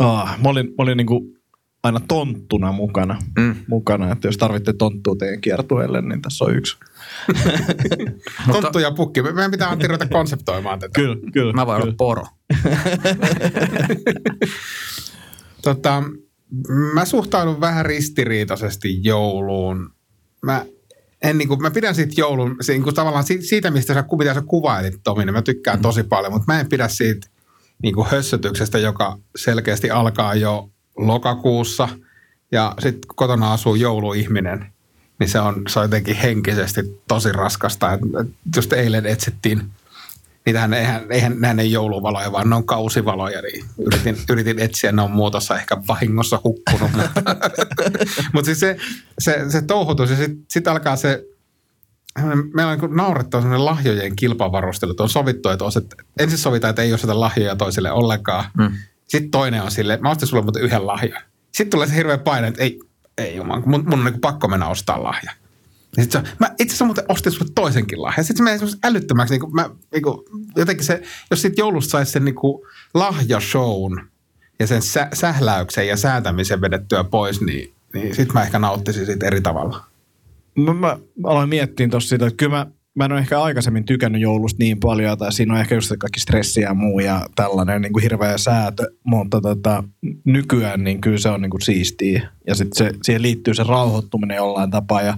Ah, 0.00 0.38
mä 0.42 0.48
olin, 0.48 0.66
mä 0.66 0.74
olin 0.78 0.96
niinku 0.96 1.36
aina 1.82 2.00
tonttuna 2.08 2.72
mukana. 2.72 3.18
Mm. 3.38 3.54
mukana. 3.68 4.12
Että 4.12 4.28
jos 4.28 4.36
tarvitte 4.36 4.72
tonttua 4.72 5.16
teidän 5.18 5.40
kiertueelle, 5.40 6.00
niin 6.02 6.22
tässä 6.22 6.44
on 6.44 6.56
yksi. 6.56 6.76
Tonttu 8.52 8.78
ja 8.78 8.90
pukki. 8.90 9.22
Me- 9.22 9.32
Meidän 9.32 9.50
pitää 9.50 9.68
Antti 9.70 9.86
ruveta 9.86 10.08
konseptoimaan 10.08 10.78
tätä. 10.78 10.92
Kyllä, 11.00 11.16
kyllä. 11.32 11.52
Mä 11.52 11.66
voin 11.66 11.76
olla 11.76 11.84
kyllä. 11.84 11.96
poro. 11.98 12.24
Tota, 15.62 16.02
mä 16.94 17.04
suhtaudun 17.04 17.60
vähän 17.60 17.86
ristiriitaisesti 17.86 19.00
jouluun. 19.04 19.90
Mä, 20.42 20.64
en, 21.22 21.38
niin 21.38 21.48
kuin, 21.48 21.62
mä 21.62 21.70
pidän 21.70 21.94
siitä 21.94 22.14
joulun, 22.16 22.56
niin 22.68 22.82
kuin, 22.82 22.94
tavallaan 22.94 23.24
siitä, 23.24 23.70
mistä 23.70 23.94
sä, 23.94 24.04
mitä 24.18 24.34
sä 24.34 24.42
kuvailit, 24.42 25.00
Tomi, 25.04 25.24
niin 25.24 25.34
mä 25.34 25.42
tykkään 25.42 25.82
tosi 25.82 26.02
paljon, 26.02 26.32
mutta 26.32 26.52
mä 26.52 26.60
en 26.60 26.68
pidä 26.68 26.88
siitä 26.88 27.26
niin 27.82 27.94
kuin 27.94 28.06
hössötyksestä, 28.06 28.78
joka 28.78 29.18
selkeästi 29.36 29.90
alkaa 29.90 30.34
jo 30.34 30.70
lokakuussa 30.96 31.88
ja 32.52 32.74
sitten 32.78 33.00
kotona 33.16 33.52
asuu 33.52 33.74
jouluihminen, 33.74 34.66
niin 35.18 35.28
se 35.28 35.40
on, 35.40 35.62
se 35.68 35.78
on 35.78 35.84
jotenkin 35.84 36.16
henkisesti 36.16 37.00
tosi 37.08 37.32
raskasta. 37.32 37.92
Et 37.92 38.00
just 38.56 38.72
eilen 38.72 39.06
etsittiin 39.06 39.62
niitähän 40.46 40.74
eihän, 40.74 41.06
eihän 41.10 41.40
nehän 41.40 41.60
ei 41.60 41.72
jouluvaloja, 41.72 42.32
vaan 42.32 42.50
ne 42.50 42.56
on 42.56 42.66
kausivaloja, 42.66 43.42
niin 43.42 43.64
yritin, 43.86 44.16
yritin 44.30 44.58
etsiä, 44.58 44.92
ne 44.92 45.02
on 45.02 45.10
muutossa 45.10 45.56
ehkä 45.56 45.76
vahingossa 45.88 46.40
hukkunut, 46.44 46.90
mutta, 46.92 47.22
mutta 48.32 48.46
siis 48.46 48.60
se, 48.60 48.76
se, 49.18 49.44
se 49.48 49.62
touhutus 49.62 50.10
ja 50.10 50.16
sitten 50.16 50.44
sit 50.50 50.68
alkaa 50.68 50.96
se, 50.96 51.24
meillä 52.54 52.72
on 52.72 52.78
niin 52.78 52.96
naurettava 52.96 53.42
sellainen 53.42 53.64
lahjojen 53.64 54.16
kilpavarustelu, 54.16 54.90
että 54.90 55.02
on 55.02 55.08
sovittu, 55.08 55.48
että, 55.48 55.64
oset, 55.64 55.94
ensin 56.18 56.38
sovitaan, 56.38 56.70
että 56.70 56.82
ei 56.82 56.92
osteta 56.92 57.20
lahjoja 57.20 57.56
toisille 57.56 57.92
ollenkaan, 57.92 58.44
Mm. 58.58 58.70
sitten 59.08 59.30
toinen 59.30 59.62
on 59.62 59.70
silleen, 59.70 60.02
mä 60.02 60.10
ostin 60.10 60.28
sulle 60.28 60.42
muuten 60.42 60.62
yhden 60.62 60.86
lahjan. 60.86 61.22
Sitten 61.52 61.70
tulee 61.70 61.86
se 61.86 61.94
hirveä 61.94 62.18
paine, 62.18 62.48
että 62.48 62.62
ei, 62.62 62.80
ei 63.18 63.36
jumala, 63.36 63.62
mun, 63.66 63.84
mun 63.84 63.98
on 63.98 64.04
niin 64.04 64.20
pakko 64.20 64.48
mennä 64.48 64.68
ostaa 64.68 65.02
lahja. 65.02 65.32
Ja 65.96 66.02
sit 66.02 66.12
se, 66.12 66.22
mä 66.40 66.46
itse 66.46 66.64
asiassa 66.64 66.84
muuten 66.84 67.04
ostin 67.08 67.32
sulle 67.32 67.50
toisenkin 67.54 68.02
lahjan. 68.02 68.24
Sitten 68.24 68.36
se 68.36 68.42
menee 68.42 68.58
semmoisen 68.58 68.80
älyttömäksi, 68.84 69.34
niin 69.34 69.40
kuin, 69.40 69.54
mä, 69.54 69.70
niin 69.92 70.02
kuin, 70.02 70.18
jotenkin 70.56 70.86
se, 70.86 71.02
jos 71.30 71.42
siitä 71.42 71.60
joulusta 71.60 71.90
saisi 71.90 72.12
sen 72.12 72.24
niin 72.24 72.34
kuin 72.34 72.62
lahjashown 72.94 74.06
ja 74.58 74.66
sen 74.66 74.82
sä, 74.82 75.08
sähläyksen 75.12 75.88
ja 75.88 75.96
säätämisen 75.96 76.60
vedettyä 76.60 77.04
pois, 77.04 77.40
niin, 77.40 77.72
niin 77.94 78.14
sitten 78.14 78.34
mä 78.34 78.42
ehkä 78.42 78.58
nauttisin 78.58 79.06
siitä 79.06 79.26
eri 79.26 79.40
tavalla. 79.40 79.84
Mä, 80.58 80.74
mä 80.74 80.98
aloin 81.24 81.48
miettiä 81.48 81.88
tuossa 81.88 82.08
sitä, 82.08 82.26
että 82.26 82.36
kyllä 82.36 82.56
mä, 82.56 82.66
mä 82.94 83.04
en 83.04 83.12
ole 83.12 83.20
ehkä 83.20 83.42
aikaisemmin 83.42 83.84
tykännyt 83.84 84.20
joulusta 84.20 84.58
niin 84.58 84.80
paljon, 84.80 85.18
tai 85.18 85.32
siinä 85.32 85.54
on 85.54 85.60
ehkä 85.60 85.74
just 85.74 85.92
kaikki 85.98 86.20
stressiä 86.20 86.68
ja 86.68 86.74
muu 86.74 87.00
ja 87.00 87.26
tällainen 87.34 87.82
niin 87.82 87.92
kuin 87.92 88.02
hirveä 88.02 88.38
säätö, 88.38 88.90
mutta 89.04 89.40
tota, 89.40 89.84
nykyään 90.24 90.84
niin 90.84 91.00
kyllä 91.00 91.18
se 91.18 91.28
on 91.28 91.42
niin 91.42 91.50
kuin 91.50 91.62
siistiä. 91.62 92.28
Ja 92.46 92.54
sitten 92.54 92.94
siihen 93.02 93.22
liittyy 93.22 93.54
se 93.54 93.62
rauhoittuminen 93.62 94.36
jollain 94.36 94.70
tapaa 94.70 95.02
ja 95.02 95.16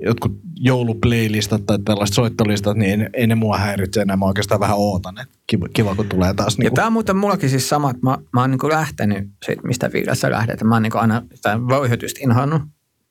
jotkut 0.00 0.32
jouluplaylistat 0.56 1.66
tai 1.66 1.78
tällaiset 1.84 2.14
soittolistat, 2.14 2.76
niin 2.76 3.00
ei, 3.00 3.08
ei 3.12 3.26
ne 3.26 3.34
mua 3.34 3.58
häiritse 3.58 4.00
enää. 4.00 4.16
Mä 4.16 4.24
oikeastaan 4.24 4.60
vähän 4.60 4.76
ootan, 4.78 5.18
että 5.18 5.34
kiva, 5.46 5.68
kiva 5.68 5.94
kun 5.94 6.08
tulee 6.08 6.34
taas. 6.34 6.58
Ja 6.58 6.62
Niin 6.62 6.74
tämä 6.74 6.86
on 6.86 6.92
muuten 6.92 7.16
mullakin 7.16 7.50
siis 7.50 7.68
sama, 7.68 7.90
että 7.90 8.02
mä, 8.02 8.18
mä 8.32 8.40
oon 8.40 8.50
niinku 8.50 8.68
lähtenyt 8.68 9.28
siitä, 9.44 9.62
mistä 9.62 9.90
Viilassa 9.92 10.30
lähdet. 10.30 10.62
Mä 10.62 10.74
oon 10.74 10.82
niinku 10.82 10.98
aina 10.98 11.22
sitä 11.34 11.58
vöyhytystä 11.68 12.20
inhoannut. 12.22 12.62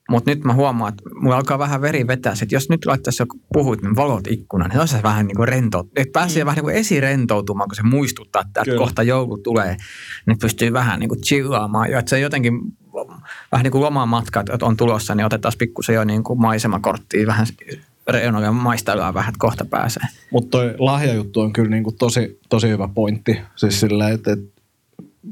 Mutta 0.09 0.31
nyt 0.31 0.43
mä 0.43 0.53
huomaan, 0.53 0.93
että 0.93 1.03
mulla 1.21 1.35
alkaa 1.35 1.59
vähän 1.59 1.81
veri 1.81 2.07
vetää. 2.07 2.33
Että 2.41 2.55
jos 2.55 2.69
nyt 2.69 2.85
laittaisi 2.85 3.21
joku 3.21 3.39
puhuit, 3.53 3.81
niin 3.81 3.95
valot 3.95 4.27
ikkunan, 4.27 4.69
niin 4.69 4.75
se 4.75 4.79
olisi 4.79 5.03
vähän 5.03 5.27
niin 5.27 5.35
kuin 5.35 5.47
rento. 5.47 5.83
Että 5.95 6.19
pääsee 6.19 6.43
mm. 6.43 6.45
vähän 6.45 6.55
niin 6.55 6.63
kuin 6.63 6.75
esirentoutumaan, 6.75 7.69
kun 7.69 7.75
se 7.75 7.83
muistuttaa, 7.83 8.41
että 8.41 8.63
Kyllä. 8.63 8.77
kohta 8.77 9.03
joulu 9.03 9.37
tulee. 9.37 9.77
Niin 10.25 10.37
pystyy 10.41 10.73
vähän 10.73 10.99
niin 10.99 11.09
kuin 11.09 11.21
chillaamaan. 11.21 11.91
Ja 11.91 11.99
että 11.99 12.09
se 12.09 12.19
jotenkin 12.19 12.53
vähän 13.51 13.63
niin 13.63 13.71
kuin 13.71 13.81
lomamatkat 13.81 14.49
että 14.49 14.65
on 14.65 14.77
tulossa, 14.77 15.15
niin 15.15 15.25
otetaan 15.25 15.53
pikkusen 15.57 15.95
jo 15.95 16.03
niin 16.03 16.23
kuin 16.23 16.41
maisemakorttia 16.41 17.27
vähän 17.27 17.47
reunoille 18.07 18.47
ja 18.47 18.51
maistellaan 18.51 19.13
vähän, 19.13 19.29
että 19.29 19.39
kohta 19.39 19.65
pääsee. 19.65 20.03
Mutta 20.31 20.57
toi 20.57 20.75
lahjajuttu 20.77 21.41
on 21.41 21.53
kyllä 21.53 21.69
niinku 21.69 21.91
tosi, 21.91 22.39
tosi 22.49 22.69
hyvä 22.69 22.89
pointti. 22.95 23.37
Siis 23.55 23.79
sillä, 23.79 24.09
että, 24.09 24.31
että 24.31 24.61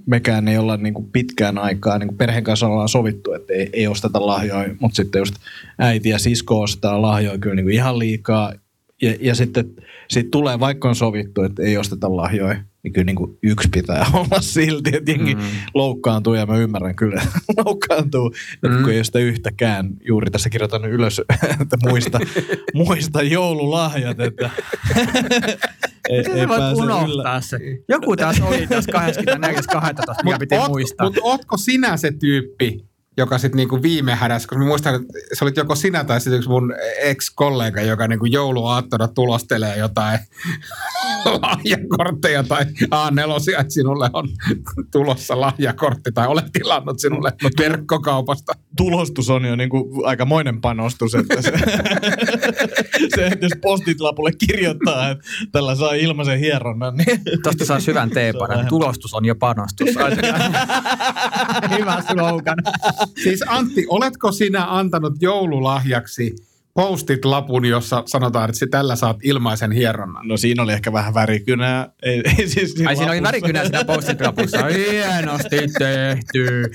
mekään 0.06 0.48
ei 0.48 0.58
olla 0.58 0.78
niinku 0.78 1.10
pitkään 1.12 1.58
aikaa, 1.58 2.00
niinku 2.00 2.16
perheen 2.16 2.44
kanssa 2.44 2.68
ollaan 2.68 2.90
sovittu, 2.90 3.34
että 3.34 3.54
ei, 3.54 3.70
ei 3.74 3.88
osteta 3.88 4.28
lahjoja, 4.28 4.76
mutta 4.80 4.96
sitten 4.96 5.20
just 5.20 5.36
äiti 5.80 6.10
ja 6.10 6.20
sisko 6.20 6.62
ostaa 6.62 7.02
lahjoja 7.02 7.38
kyllä 7.38 7.56
niinku 7.56 7.70
ihan 7.70 8.00
liikaa. 8.00 8.54
Ja, 9.02 9.16
ja 9.22 9.36
sitten 9.36 9.74
sit 10.10 10.32
tulee, 10.32 10.60
vaikka 10.60 10.90
on 10.90 10.96
sovittu, 10.96 11.44
että 11.44 11.64
ei 11.64 11.78
osteta 11.78 12.16
lahjoja, 12.16 12.64
niin 12.90 12.94
kyllä 12.94 13.06
niinku 13.06 13.40
yksi 13.44 13.70
pitää 13.70 14.06
olla 14.14 14.42
silti, 14.42 14.92
että 14.96 15.12
jengi 15.12 15.36
mm. 15.36 15.42
loukkaantuu 15.74 16.34
ja 16.34 16.46
mä 16.46 16.58
ymmärrän 16.58 16.96
kyllä, 16.96 17.22
että 17.22 17.40
loukkaantuu, 17.66 18.34
mm. 18.68 18.84
kun 18.84 18.92
ei 18.92 18.98
ole 18.98 19.04
sitä 19.04 19.20
yhtäkään. 19.20 19.90
Juuri 20.08 20.32
tässä 20.32 20.50
kirjoitan 20.50 20.86
ylös, 20.86 21.22
että 21.62 21.78
muista, 21.90 22.20
muista 22.74 23.22
joululahjat, 23.22 24.20
että 24.20 24.50
ei, 26.10 26.24
sä 26.24 26.48
voit 26.48 26.78
unohtaa 26.78 27.42
se? 27.42 27.58
Joku 27.88 28.16
tässä 28.16 28.46
oli 28.46 28.68
tässä 28.68 28.92
24.12. 28.92 30.16
mikä 30.24 30.38
piti 30.40 30.56
muistaa. 30.68 31.08
Mutta 31.08 31.22
ootko 31.24 31.58
sinä 31.58 31.98
se 31.98 32.12
tyyppi, 32.12 32.89
joka 33.20 33.38
sitten 33.38 33.58
niinku 33.58 33.82
viime 33.82 34.16
hädässä, 34.16 34.48
koska 34.48 34.60
mä 34.60 34.68
muistan, 34.68 34.96
että 34.96 35.08
se 35.34 35.46
olit 35.46 35.58
joko 35.58 35.76
sinä 35.76 36.04
tai 36.04 36.22
sitten 36.22 36.38
yksi 36.38 36.50
mun 36.50 36.74
ex-kollega, 37.00 37.82
joka 37.82 38.08
niinku 38.08 38.26
jouluaattona 38.26 39.08
tulostelee 39.08 39.78
jotain 39.78 40.20
lahjakortteja 41.42 42.44
tai 42.44 42.66
A4, 42.82 43.60
että 43.60 43.74
sinulle 43.74 44.10
on 44.14 44.30
tulossa 44.92 45.42
lahjakortti 45.42 46.12
tai 46.12 46.28
olet 46.28 46.46
tilannut 46.54 47.00
sinulle 47.00 47.34
verkkokaupasta. 47.60 48.54
tulostus 48.78 49.30
on 49.30 49.46
jo 49.46 49.56
niin 49.56 49.70
kuin 49.70 50.06
aikamoinen 50.06 50.62
panostus, 50.62 51.16
että 51.16 51.42
se, 51.42 51.52
se, 53.16 53.28
että 53.28 53.46
jos 53.46 53.52
postit 53.62 54.00
lapulle 54.02 54.32
kirjoittaa, 54.48 55.10
että 55.10 55.26
tällä 55.52 55.76
saa 55.76 55.94
ilmaisen 55.94 56.40
hieronnan, 56.40 56.98
niin 56.98 57.22
Tuosta 57.44 57.66
saa 57.66 57.80
syvän 57.80 58.10
teepanan. 58.10 58.68
Tulostus 58.68 59.14
on 59.14 59.26
jo 59.26 59.36
panostus. 59.36 59.90
Hyvä 61.78 62.04
slogan. 62.12 62.58
Siis 63.24 63.44
Antti, 63.48 63.86
oletko 63.90 64.32
sinä 64.32 64.66
antanut 64.70 65.14
joululahjaksi 65.22 66.36
postit-lapun, 66.74 67.66
jossa 67.66 68.04
sanotaan, 68.06 68.50
että 68.50 68.66
tällä 68.72 68.96
saat 68.96 69.18
ilmaisen 69.24 69.72
hieronnan? 69.72 70.28
no 70.28 70.38
siinä 70.38 70.64
oli 70.64 70.74
ehkä 70.74 70.94
vähän 70.94 71.14
värikynää. 71.14 71.90
Ei, 72.04 72.22
ei 72.38 72.48
siis 72.48 72.76
Ai 72.86 72.96
siinä 72.96 73.12
oli 73.12 73.22
lapussa. 73.22 73.24
värikynä 73.24 73.62
siinä 73.62 73.86
post-it-lapussa. 73.86 74.66
Hienosti 74.92 75.58
tehty. 75.80 76.72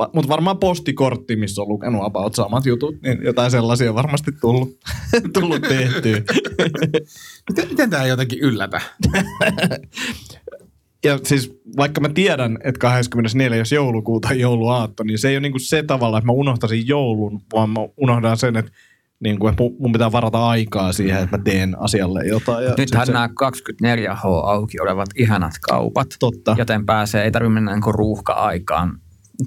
Va- 0.00 0.10
Mutta 0.14 0.28
varmaan 0.28 0.58
postikortti, 0.58 1.36
missä 1.36 1.62
on 1.62 1.68
lukenut 1.68 2.04
about 2.04 2.34
samat 2.34 2.66
jutut, 2.66 2.94
niin 3.02 3.18
jotain 3.24 3.50
sellaisia 3.50 3.88
on 3.90 3.94
varmasti 3.94 4.30
tullut, 4.40 4.78
tullut 5.34 5.62
tehtyä. 5.62 6.22
Miten, 7.50 7.68
miten 7.68 7.90
tämä 7.90 8.06
jotenkin 8.06 8.38
yllätä? 8.38 8.80
Ja 11.04 11.18
siis 11.24 11.60
vaikka 11.76 12.00
mä 12.00 12.08
tiedän, 12.08 12.58
että 12.64 12.78
24. 12.78 13.62
joulukuuta 13.74 14.28
on 14.28 14.38
jouluaatto, 14.38 15.02
niin 15.04 15.18
se 15.18 15.28
ei 15.28 15.34
ole 15.34 15.40
niinku 15.40 15.58
se 15.58 15.82
tavalla, 15.82 16.18
että 16.18 16.26
mä 16.26 16.32
unohtaisin 16.32 16.88
joulun, 16.88 17.42
vaan 17.52 17.70
mä 17.70 17.80
unohdan 17.96 18.36
sen, 18.36 18.56
että 18.56 18.72
että 19.24 19.62
mu- 19.62 19.76
mun 19.78 19.92
pitää 19.92 20.12
varata 20.12 20.48
aikaa 20.48 20.92
siihen, 20.92 21.22
että 21.22 21.38
mä 21.38 21.44
teen 21.44 21.76
asialle 21.82 22.26
jotain. 22.26 22.64
Ja 22.64 22.74
Nythän 22.78 23.06
se- 23.06 23.12
nämä 23.12 23.28
24H 23.28 24.24
auki 24.44 24.80
olevat 24.80 25.08
ihanat 25.16 25.52
kaupat, 25.60 26.06
Totta. 26.18 26.54
joten 26.58 26.86
pääsee, 26.86 27.24
ei 27.24 27.30
tarvitse 27.30 27.54
mennä 27.54 27.72
niin 27.74 27.94
ruuhka-aikaan 27.94 28.98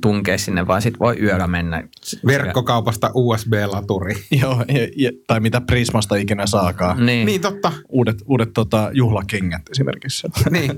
tunkea 0.02 0.38
sinne, 0.38 0.68
vaan 0.68 0.82
sit 0.82 1.00
voi 1.00 1.20
yöllä 1.22 1.48
mennä. 1.48 1.84
Verkkokaupasta 2.28 3.12
USB-laturi. 3.14 4.14
Joo, 4.42 4.66
ja, 4.68 4.88
ja, 4.98 5.12
tai 5.28 5.40
mitä 5.40 5.62
Prismasta 5.62 6.16
ikinä 6.16 6.46
saakaan. 6.46 7.06
Niin. 7.06 7.26
Niin 7.26 7.42
totta. 7.42 7.72
Uudet, 7.90 8.18
uudet 8.26 8.50
tota, 8.54 8.90
juhlakengät 8.94 9.62
esimerkiksi. 9.72 10.28
Niin. 10.50 10.72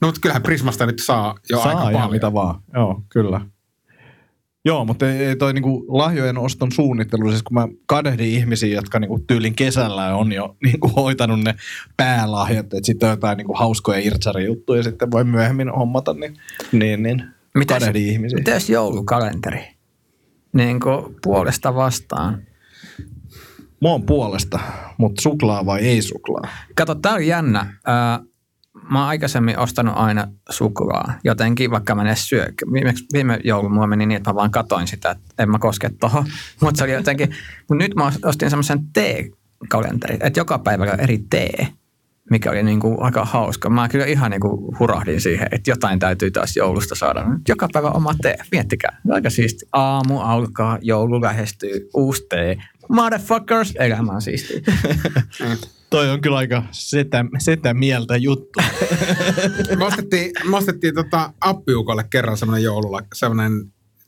No, 0.00 0.08
mutta 0.08 0.20
kyllähän 0.20 0.42
Prismasta 0.42 0.86
nyt 0.86 0.98
saa 0.98 1.34
jo 1.50 1.56
Saa 1.56 1.68
aika 1.68 1.80
paljon. 1.80 2.10
mitä 2.10 2.32
vaan. 2.32 2.60
Joo, 2.74 3.02
kyllä. 3.08 3.40
Joo, 4.66 4.84
mutta 4.84 5.10
ei, 5.10 5.24
ei 5.24 5.36
toi 5.36 5.52
niinku 5.52 5.84
lahjojen 5.88 6.38
oston 6.38 6.72
suunnittelu, 6.72 7.30
siis 7.30 7.42
kun 7.42 7.54
mä 7.54 7.68
kadehdin 7.86 8.26
ihmisiä, 8.26 8.74
jotka 8.74 8.98
niinku 8.98 9.18
tyylin 9.26 9.54
kesällä 9.54 10.16
on 10.16 10.32
jo 10.32 10.56
niinku 10.64 10.88
hoitanut 10.88 11.40
ne 11.40 11.54
päälahjat, 11.96 12.64
että 12.64 12.86
sitten 12.86 13.06
on 13.06 13.12
jotain 13.12 13.36
niinku 13.36 13.54
hauskoja 13.54 13.98
irtsari-juttuja 13.98 14.82
sitten 14.82 15.10
voi 15.10 15.24
myöhemmin 15.24 15.70
hommata, 15.70 16.14
niin, 16.14 16.36
niin, 16.72 17.02
niin 17.02 17.33
Mitäs, 17.58 17.78
kadehdin 17.78 18.06
ihmisiä. 18.06 18.38
mitäs 18.38 18.70
joulukalenteri? 18.70 19.64
Niin 20.52 20.80
kuin 20.80 21.16
puolesta 21.22 21.74
vastaan. 21.74 22.42
Mä 23.80 23.88
oon 23.88 24.02
puolesta, 24.02 24.58
mutta 24.98 25.22
suklaa 25.22 25.66
vai 25.66 25.80
ei 25.80 26.02
suklaa? 26.02 26.48
Kato, 26.74 26.94
tää 26.94 27.12
on 27.12 27.26
jännä. 27.26 27.74
Mä 28.90 28.98
oon 28.98 29.08
aikaisemmin 29.08 29.58
ostanut 29.58 29.94
aina 29.96 30.28
suklaa. 30.50 31.14
Jotenkin, 31.24 31.70
vaikka 31.70 31.94
mä 31.94 32.02
en 32.02 32.06
edes 32.06 32.28
syö. 32.28 32.46
Viime, 32.72 32.94
viime 33.12 33.40
joulu 33.44 33.68
mulla 33.68 33.86
meni 33.86 34.06
niin, 34.06 34.16
että 34.16 34.30
mä 34.30 34.34
vaan 34.34 34.50
katoin 34.50 34.86
sitä, 34.86 35.10
että 35.10 35.42
en 35.42 35.50
mä 35.50 35.58
koske 35.58 35.90
tohon. 36.00 36.24
Mutta 36.60 36.78
se 36.78 36.84
oli 36.84 36.92
jotenkin, 36.92 37.28
mutta 37.58 37.84
nyt 37.84 37.94
mä 37.94 38.12
ostin 38.24 38.50
semmoisen 38.50 38.80
tee-kalenterin, 38.92 40.26
että 40.26 40.40
joka 40.40 40.58
päivä 40.58 40.84
on 40.84 41.00
eri 41.00 41.24
tee 41.30 41.68
mikä 42.30 42.50
oli 42.50 42.62
niin 42.62 42.80
kuin 42.80 42.96
aika 43.00 43.24
hauska. 43.24 43.70
Mä 43.70 43.88
kyllä 43.88 44.06
ihan 44.06 44.30
niin 44.30 44.40
kuin 44.40 44.78
hurahdin 44.78 45.20
siihen, 45.20 45.48
että 45.50 45.70
jotain 45.70 45.98
täytyy 45.98 46.30
taas 46.30 46.56
joulusta 46.56 46.94
saada. 46.94 47.24
Joka 47.48 47.68
päivä 47.72 47.90
oma 47.90 48.14
tee. 48.22 48.36
Miettikää. 48.52 49.00
Aika 49.10 49.30
siisti. 49.30 49.66
Aamu 49.72 50.20
alkaa, 50.20 50.78
joulu 50.82 51.22
lähestyy, 51.22 51.88
uusi 51.94 52.26
tee. 52.28 52.56
Motherfuckers, 52.88 53.72
elämä 53.78 54.12
on 54.12 54.22
siistiä. 54.22 54.60
Toi 55.90 56.10
on 56.10 56.20
kyllä 56.20 56.36
aika 56.36 56.62
setä, 56.70 57.24
setä 57.38 57.74
mieltä 57.74 58.16
juttu. 58.16 58.60
Me 59.78 59.84
ostettiin, 59.84 60.30
me 60.50 60.56
ostettiin 60.56 60.94
tota 60.94 61.32
appiukolle 61.40 62.04
kerran 62.10 62.36
semmoinen 62.36 62.64
joulula, 62.64 63.00
semmoinen 63.14 63.52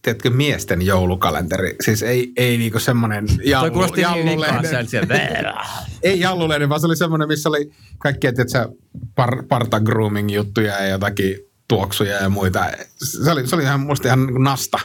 tiedätkö, 0.07 0.31
miesten 0.31 0.83
joulukalenteri. 0.83 1.77
Siis 1.81 2.03
ei, 2.03 2.33
ei 2.37 2.59
niinku 2.59 2.79
semmoinen 2.79 3.27
jallu, 3.45 3.85
jallulehden. 3.97 4.89
sieltä. 4.89 5.15
Ei 6.03 6.21
jallulehden, 6.21 6.69
vaan 6.69 6.81
se 6.81 6.87
oli 6.87 6.97
semmoinen, 6.97 7.29
missä 7.29 7.49
oli 7.49 7.71
kaikkia, 7.99 8.33
tiedätkö, 8.33 8.69
par, 9.15 9.43
parta 9.49 9.81
grooming 9.81 10.35
juttuja 10.35 10.73
ja 10.73 10.87
jotakin 10.87 11.37
tuoksuja 11.69 12.15
ja 12.17 12.29
muita. 12.29 12.71
Se 12.97 13.31
oli, 13.31 13.47
se 13.47 13.55
oli 13.57 13.63
ihan, 13.63 13.81
musta 13.81 14.09
ihan 14.09 14.27
niin 14.27 14.43
nasta. 14.43 14.79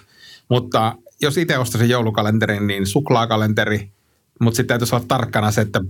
Mutta 0.49 0.95
jos 1.21 1.37
itse 1.37 1.57
ostaisin 1.57 1.89
joulukalenterin, 1.89 2.67
niin 2.67 2.87
suklaakalenteri, 2.87 3.91
mutta 4.39 4.55
sitten 4.55 4.67
täytyisi 4.67 4.95
olla 4.95 5.05
tarkkana 5.07 5.51
se, 5.51 5.61
että 5.61 5.81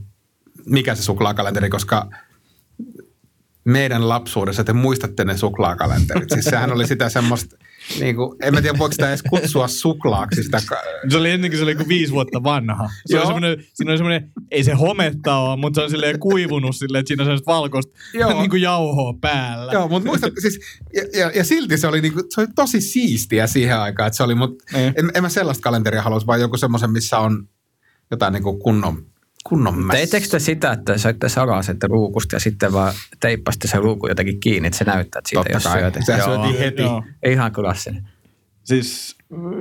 mikä 0.65 0.95
se 0.95 1.03
suklaakalenteri, 1.03 1.69
koska 1.69 2.09
meidän 3.63 4.09
lapsuudessa 4.09 4.63
te 4.63 4.73
muistatte 4.73 5.25
ne 5.25 5.37
suklaakalenterit. 5.37 6.29
Siis 6.29 6.45
sehän 6.45 6.71
oli 6.71 6.87
sitä 6.87 7.09
semmoista, 7.09 7.57
niin 7.99 8.15
kuin, 8.15 8.37
en 8.41 8.53
mä 8.53 8.61
tiedä 8.61 8.77
voiko 8.77 8.91
sitä 8.91 9.07
edes 9.09 9.23
kutsua 9.29 9.67
suklaaksi. 9.67 10.43
Sitä, 10.43 10.61
Se 11.09 11.17
oli 11.17 11.31
ennenkin 11.31 11.59
se 11.59 11.63
oli 11.63 11.75
kuin 11.75 11.87
viisi 11.87 12.13
vuotta 12.13 12.43
vanha. 12.43 12.89
Se 13.05 13.17
oli 13.17 13.25
semmoinen, 13.25 13.63
siinä 13.73 13.91
oli 13.91 13.97
semmoinen, 13.97 14.31
ei 14.51 14.63
se 14.63 14.73
hometta 14.73 15.35
ole, 15.35 15.57
mutta 15.57 15.77
se 15.79 15.83
on 15.83 15.89
silleen 15.89 16.19
kuivunut 16.19 16.75
silleen, 16.75 16.99
että 16.99 17.07
siinä 17.07 17.23
on 17.23 17.25
semmoista 17.25 17.51
valkoista 17.51 17.93
Joo. 18.13 18.39
niin 18.39 18.49
kuin 18.49 18.61
jauhoa 18.61 19.13
päällä. 19.21 19.73
Joo, 19.73 19.87
mutta 19.87 20.09
muistat, 20.09 20.33
siis, 20.41 20.59
ja, 20.95 21.03
ja, 21.19 21.31
ja, 21.35 21.43
silti 21.43 21.77
se 21.77 21.87
oli, 21.87 22.01
niinku, 22.01 22.23
se 22.29 22.41
oli 22.41 22.47
tosi 22.55 22.81
siistiä 22.81 23.47
siihen 23.47 23.77
aikaan, 23.79 24.07
että 24.07 24.17
se 24.17 24.23
oli, 24.23 24.35
mutta 24.35 24.63
Niin. 24.73 24.93
en, 24.97 25.11
en 25.13 25.23
mä 25.23 25.29
sellaista 25.29 25.61
kalenteria 25.63 26.01
haluaisi, 26.01 26.27
vaan 26.27 26.41
joku 26.41 26.57
semmoisen, 26.57 26.91
missä 26.91 27.19
on 27.19 27.47
jotain 28.11 28.33
niinku 28.33 28.57
kunnon, 28.57 29.05
kunnon 29.43 29.79
mässä. 29.79 29.97
Teittekö 29.97 30.27
te 30.27 30.39
sitä, 30.39 30.71
että 30.71 30.97
söitte 30.97 31.29
salasette 31.29 31.87
luukusta 31.87 32.35
ja 32.35 32.39
sitten 32.39 32.73
vaan 32.73 32.93
teippasitte 33.19 33.67
sen 33.67 33.83
luukun 33.83 34.09
jotenkin 34.09 34.39
kiinni, 34.39 34.67
että 34.67 34.77
se 34.77 34.83
näyttää, 34.83 35.19
että 35.19 35.29
siitä 35.29 35.43
Totta 35.43 35.55
jos 35.55 35.63
kai. 35.63 35.79
syötä. 35.79 35.99
Sehän 36.05 36.23
syötiin 36.23 36.59
heti. 36.59 36.81
Joo. 36.81 37.03
Ihan 37.25 37.51
klassinen. 37.51 38.09
Siis 38.63 39.15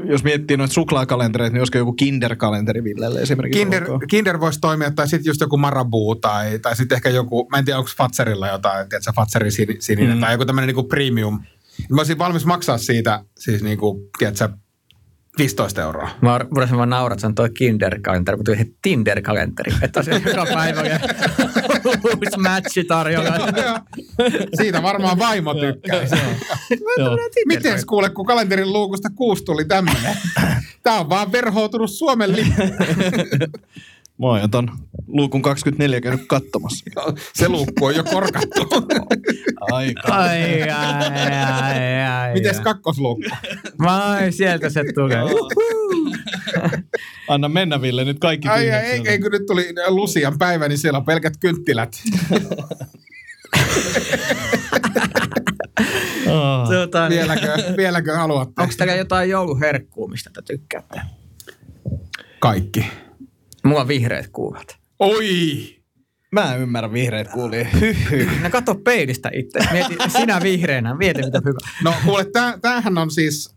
jos 0.04 0.24
miettii 0.24 0.56
noita 0.56 0.74
suklaakalentereita, 0.74 1.52
niin 1.52 1.60
olisiko 1.60 1.78
joku 1.78 1.92
kinderkalenteri 1.92 2.84
Villelle 2.84 3.20
esimerkiksi? 3.20 3.58
Kinder? 3.60 3.84
Kinder 4.08 4.40
voisi 4.40 4.60
toimia, 4.60 4.90
tai 4.90 5.08
sitten 5.08 5.30
just 5.30 5.40
joku 5.40 5.56
Marabu, 5.56 6.14
tai, 6.14 6.58
tai 6.58 6.76
sitten 6.76 6.96
ehkä 6.96 7.08
joku, 7.08 7.48
mä 7.50 7.58
en 7.58 7.64
tiedä, 7.64 7.78
onko 7.78 7.90
Fatserilla 7.96 8.48
jotain, 8.48 8.88
tiedätkö, 8.88 9.12
Fatserin 9.16 9.52
sin- 9.52 9.76
sininen, 9.78 10.16
mm. 10.16 10.20
tai 10.20 10.34
joku 10.34 10.44
tämmöinen 10.44 10.66
niinku 10.66 10.84
premium. 10.84 11.40
Mä 11.90 12.00
olisin 12.00 12.18
valmis 12.18 12.46
maksaa 12.46 12.78
siitä, 12.78 13.24
siis 13.38 13.62
niinku, 13.62 14.10
tiedätkö, 14.18 14.48
15 15.38 15.82
euroa. 15.82 16.08
Mä 16.20 16.40
voisin 16.54 16.76
vaan 16.76 16.90
nauraa, 16.90 17.14
että 17.14 17.20
se 17.20 17.26
on 17.26 17.34
toi 17.34 17.50
Kinder-kalenteri, 17.50 18.36
mutta 18.36 18.52
tuli 18.52 18.74
Tinder-kalenteri. 18.82 19.72
Että 19.82 20.00
on 20.00 20.04
se 20.04 20.10
joka 20.26 20.46
päivä 20.54 20.82
ja 20.82 21.00
uusi 22.04 22.38
matchi 22.38 22.84
tarjolla. 22.84 23.30
Siitä 24.60 24.82
varmaan 24.82 25.18
vaimo 25.18 25.54
tykkäisi. 25.54 26.16
Joo. 26.98 27.16
Miten 27.46 27.86
kuule, 27.86 28.10
kun 28.10 28.26
kalenterin 28.26 28.72
luukusta 28.72 29.08
kuusi 29.14 29.44
tuli 29.44 29.64
tämmöinen? 29.64 30.16
Tämä 30.82 31.00
on 31.00 31.08
vaan 31.08 31.32
verhoutunut 31.32 31.90
Suomen 31.90 32.36
lippu. 32.36 32.62
Mä 34.20 34.26
oon 34.26 34.50
ton 34.50 34.70
luukun 35.06 35.42
24 35.42 36.00
käynyt 36.00 36.26
katsomassa. 36.26 36.84
Se 37.38 37.48
luukku 37.48 37.84
on 37.84 37.94
jo 37.94 38.04
korkattu. 38.04 38.68
Aika. 39.72 40.14
Ai, 40.14 40.62
ai, 40.62 40.70
ai, 41.62 42.02
ai. 42.10 42.32
Mites 42.32 42.60
kakkosluukku? 42.60 43.30
Vai, 43.78 44.32
sieltä 44.32 44.70
se 44.70 44.84
tulee. 44.94 45.22
Anna 47.28 47.48
mennä 47.48 47.82
Ville, 47.82 48.04
nyt 48.04 48.18
kaikki 48.18 48.48
Ai, 48.48 48.70
ai, 48.70 48.80
ei, 48.80 49.02
ei, 49.04 49.18
kun 49.18 49.30
nyt 49.32 49.46
tuli 49.46 49.74
Lusian 49.88 50.38
päivä, 50.38 50.68
niin 50.68 50.78
siellä 50.78 50.96
on 50.96 51.04
pelkät 51.04 51.36
kynttilät. 51.40 51.96
Niin. 57.08 57.18
Vieläkö, 57.18 57.76
vieläkö 57.76 58.16
haluatte? 58.16 58.62
Onko 58.62 58.74
teillä 58.78 58.94
jotain 58.94 59.30
jouluherkkuu, 59.30 60.08
mistä 60.08 60.30
te 60.34 60.42
tykkäätte? 60.42 61.00
Kaikki. 62.38 62.86
Mulla 63.62 63.80
on 63.80 63.88
vihreät 63.88 64.28
kuulat. 64.32 64.78
Oi! 64.98 65.80
Mä 66.32 66.54
en 66.54 66.60
ymmärrä 66.60 66.92
vihreät 66.92 67.28
kuulia. 67.28 67.64
Hyhy. 67.80 68.28
No 68.42 68.50
katso 68.50 68.74
peilistä 68.74 69.30
itse. 69.34 69.58
Mieti, 69.72 69.96
sinä 70.08 70.40
vihreänä, 70.42 70.94
mieti 70.94 71.22
mitä 71.22 71.40
hyvä. 71.44 71.58
No 71.84 71.94
kuule, 72.04 72.24
tää, 72.24 72.58
tämähän 72.58 72.98
on 72.98 73.10
siis 73.10 73.54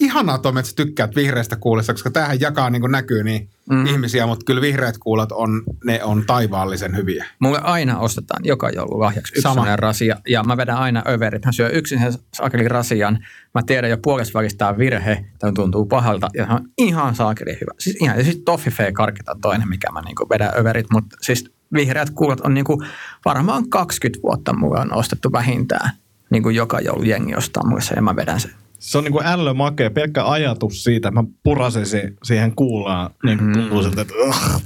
ihanaa 0.00 0.38
Tom, 0.38 0.56
että 0.56 0.68
sä 0.70 0.76
tykkäät 0.76 1.16
vihreästä 1.16 1.56
kuulesta, 1.56 1.92
koska 1.92 2.10
tämähän 2.10 2.40
jakaa 2.40 2.70
niin 2.70 2.80
kuin 2.82 2.92
näkyy 2.92 3.24
niin 3.24 3.48
Mm. 3.70 3.86
ihmisiä, 3.86 4.26
mutta 4.26 4.44
kyllä 4.44 4.60
vihreät 4.60 4.98
kuulat 4.98 5.32
on, 5.32 5.62
ne 5.84 6.04
on 6.04 6.24
taivaallisen 6.26 6.96
hyviä. 6.96 7.26
Mulle 7.38 7.58
aina 7.62 7.98
ostetaan 7.98 8.44
joka 8.44 8.70
joulu 8.70 9.00
lahjaksi 9.00 9.32
yksi 9.32 9.42
Sama. 9.42 9.76
rasia. 9.76 10.16
Ja 10.28 10.42
mä 10.42 10.56
vedän 10.56 10.76
aina 10.76 11.02
överit. 11.08 11.44
Mä 11.44 11.52
syön 11.52 11.74
yksin 11.74 11.98
sen 11.98 12.12
saakelin 12.34 12.70
rasian. 12.70 13.18
Mä 13.54 13.62
tiedän 13.66 13.90
jo 13.90 13.98
puolesta 14.02 14.38
välistä 14.38 14.78
virhe. 14.78 15.24
Tämä 15.38 15.52
tuntuu 15.52 15.86
pahalta. 15.86 16.28
Ja 16.34 16.46
se 16.46 16.52
on 16.52 16.68
ihan 16.78 17.14
saakeli 17.14 17.52
hyvä. 17.60 17.72
Siis 17.78 17.96
ihan, 18.02 18.18
ja 18.18 18.24
sitten 18.24 18.44
toffifee 18.44 18.92
karkit 18.92 19.28
on 19.28 19.40
toinen, 19.40 19.68
mikä 19.68 19.92
mä 19.92 20.00
niinku 20.00 20.26
vedän 20.30 20.52
överit. 20.58 20.86
Mutta 20.92 21.16
siis 21.20 21.52
vihreät 21.72 22.10
kuulat 22.10 22.40
on 22.40 22.54
niinku, 22.54 22.82
varmaan 23.24 23.68
20 23.68 24.22
vuotta 24.22 24.52
mulle 24.52 24.80
on 24.80 24.94
ostettu 24.94 25.32
vähintään. 25.32 25.90
Niin 26.30 26.42
kuin 26.42 26.56
joka 26.56 26.80
joulu 26.80 27.02
jengi 27.02 27.34
ostaa 27.34 27.62
sen 27.80 27.96
ja 27.96 28.02
mä 28.02 28.16
vedän 28.16 28.40
sen. 28.40 28.50
Se 28.80 28.98
on 28.98 29.04
niinku 29.04 29.20
ällö 29.24 29.54
makea. 29.54 29.90
Pelkkä 29.90 30.24
ajatus 30.26 30.84
siitä, 30.84 31.08
että 31.08 31.22
mä 31.22 31.28
purasen 31.42 31.86
se 31.86 32.12
siihen 32.22 32.54
kuulaan, 32.56 33.10
niin 33.24 33.42
Mhm. 33.44 33.52
tuntuu 33.52 33.82
siltä, 33.82 34.00
että 34.02 34.14
uh, 34.14 34.64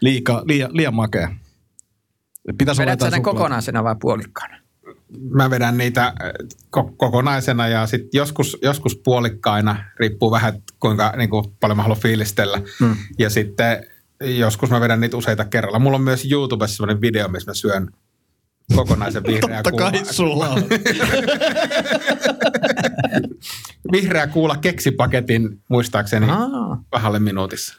liika, 0.00 0.42
liian, 0.46 0.70
liian 0.72 0.94
makea. 0.94 1.34
Pitäisi 2.58 2.82
olla 2.82 2.86
Vedät 2.90 3.00
sä 3.00 3.06
jotain 3.06 3.12
ne 3.12 3.16
suklaata. 3.16 3.38
kokonaisena 3.38 3.84
vai 3.84 3.96
puolikkaana? 4.00 4.56
Mä 5.30 5.50
vedän 5.50 5.78
niitä 5.78 6.06
äh, 6.06 6.14
ko- 6.76 6.94
kokonaisena 6.96 7.68
ja 7.68 7.86
sitten 7.86 8.08
joskus, 8.12 8.56
joskus 8.62 8.96
puolikkaina, 8.96 9.84
riippuu 10.00 10.30
vähän 10.30 10.62
kuinka 10.80 11.12
niin 11.16 11.30
kuin, 11.30 11.44
paljon 11.60 11.76
mä 11.76 11.82
haluan 11.82 12.00
fiilistellä. 12.00 12.62
Mm. 12.80 12.96
Ja 13.18 13.30
sitten 13.30 13.86
joskus 14.20 14.70
mä 14.70 14.80
vedän 14.80 15.00
niitä 15.00 15.16
useita 15.16 15.44
kerralla. 15.44 15.78
Mulla 15.78 15.96
on 15.96 16.02
myös 16.02 16.30
YouTubessa 16.32 16.76
sellainen 16.76 17.00
video, 17.00 17.28
missä 17.28 17.50
mä 17.50 17.54
syön 17.54 17.90
kokonaisen 18.76 19.22
vihreä 19.26 19.62
Totta 19.62 19.78
kai 19.78 20.04
sulla 20.04 20.48
on. 20.48 20.62
Vihreä 23.92 24.26
kuula 24.26 24.56
keksipaketin 24.56 25.62
muistaakseni 25.68 26.26
Aa. 26.30 26.82
vähälle 26.92 27.18
minuutissa. 27.18 27.74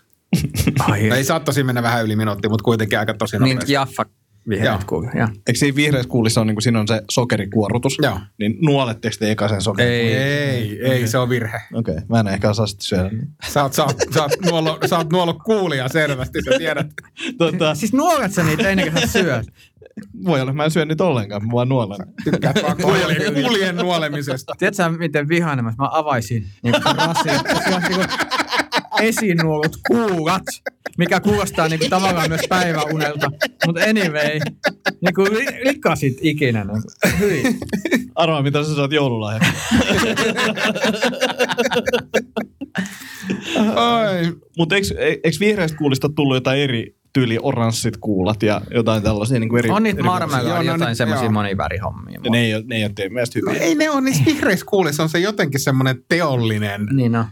Ai, 0.79 1.09
No 1.09 1.15
ei 1.15 1.23
saa 1.23 1.39
tosi 1.39 1.63
mennä 1.63 1.83
vähän 1.83 2.03
yli 2.05 2.15
minuuttia, 2.15 2.49
mutta 2.49 2.63
kuitenkin 2.63 2.99
aika 2.99 3.13
tosi 3.13 3.37
niin 3.39 3.55
nopeasti. 3.55 3.73
jaffa 3.73 4.03
Joo. 4.07 4.15
Vihreät 4.49 4.83
kuuluu. 4.83 5.09
Joo. 5.15 5.27
Eikö 5.47 5.59
siinä 5.59 5.75
vihreässä 5.75 6.09
kuulissa 6.09 6.41
on, 6.41 6.47
niin 6.47 6.55
kuin, 6.55 6.63
siinä 6.63 6.79
on 6.79 6.87
se 6.87 7.01
sokerikuorrutus? 7.11 7.97
Joo. 8.01 8.19
Niin 8.39 8.57
nuoletteko 8.61 9.15
te 9.19 9.31
eka 9.31 9.47
sen 9.47 9.61
sokerin? 9.61 9.93
Ei. 9.93 10.15
Ei, 10.15 10.81
ei, 10.81 11.07
se 11.07 11.17
on 11.17 11.29
virhe. 11.29 11.61
Okei, 11.73 11.93
okay. 11.93 12.05
mä 12.09 12.19
en 12.19 12.27
ehkä 12.27 12.49
osaa 12.49 12.67
sitten 12.67 12.85
syödä. 12.85 13.09
niin. 13.09 13.27
Sä 13.47 13.63
oot, 13.63 13.73
sä 13.73 13.83
oot, 13.83 13.97
sä 14.13 14.21
oot, 14.21 14.31
nuolo, 14.45 14.77
sä 14.85 14.97
oot 14.97 15.11
nuolo 15.11 15.33
kuulia 15.33 15.89
selvästi, 15.89 16.39
sä 16.41 16.57
tiedät. 16.57 16.87
Tota, 17.37 17.75
Siis 17.81 17.93
nuolet 17.93 18.33
sä 18.33 18.43
niitä 18.43 18.69
ennen 18.69 18.91
kuin 18.91 19.01
sä 19.01 19.07
syöt? 19.07 19.45
voi 20.25 20.41
olla, 20.41 20.53
mä 20.53 20.63
en 20.63 20.71
syö 20.71 20.85
niitä 20.85 21.03
ollenkaan, 21.03 21.45
mä 21.45 21.51
vaan 21.51 21.69
nuolen. 21.69 22.07
Tykkäät 22.23 22.63
vaan 22.63 22.77
kuulien, 22.77 23.33
kuulien 23.33 23.75
nuolemisesta. 23.75 24.53
Tiedätkö 24.57 24.89
miten 24.89 25.27
vihainen 25.27 25.65
mä, 25.65 25.73
avaisin 25.77 26.45
niin 26.63 26.75
rasia, 26.97 27.41
niin 27.89 28.07
esinuolut 29.01 29.77
kuulat, 29.87 30.43
mikä 30.97 31.19
kuulostaa 31.19 31.67
niin 31.67 31.79
kuin 31.79 31.89
tavallaan 31.89 32.29
myös 32.29 32.41
päiväunelta. 32.49 33.31
Mutta 33.65 33.81
anyway, 33.81 34.39
niin 35.01 35.13
kuin 35.15 35.33
li- 35.33 35.63
likasit 35.63 36.17
ikinä. 36.21 36.63
Niin 36.63 36.81
kuin. 36.81 37.19
Hyi. 37.19 37.43
Arvaa, 38.15 38.41
mitä 38.41 38.63
sä 38.63 38.75
saat 38.75 38.91
joululahjaksi. 38.91 39.51
Oi. 43.59 44.37
Mutta 44.57 44.75
eikö, 44.75 44.87
eikö 44.99 45.37
vihreästä 45.39 45.77
kuulista 45.77 46.09
tullut 46.09 46.35
jotain 46.35 46.59
eri 46.59 46.95
tyyli 47.13 47.37
oranssit 47.41 47.97
kuulat 47.97 48.43
ja 48.43 48.61
jotain 48.73 49.03
tällaisia 49.03 49.39
niin 49.39 49.49
kuin 49.49 49.59
eri... 49.59 49.69
On 49.69 49.83
niitä 49.83 49.99
Joo, 50.01 50.19
no 50.19 50.61
jotain 50.61 50.79
niin, 50.87 50.95
semmoisia 50.95 51.31
monivärihommia. 51.31 52.19
Ja 52.23 52.31
ne 52.31 52.39
ei, 52.41 52.63
ne 52.63 52.75
ei 52.75 52.83
ole 52.83 52.91
teidän 52.95 53.13
mielestä 53.13 53.39
No 53.45 53.51
hyviä. 53.51 53.65
ei 53.65 53.75
ne 53.75 53.89
ole, 53.89 54.01
niissä 54.01 54.23
vihreissä 54.25 54.65
kuulissa 54.69 55.03
on 55.03 55.09
se 55.09 55.19
jotenkin 55.19 55.59
semmoinen 55.59 56.03
teollinen, 56.09 56.85
Niin 56.93 57.15
on. 57.15 57.25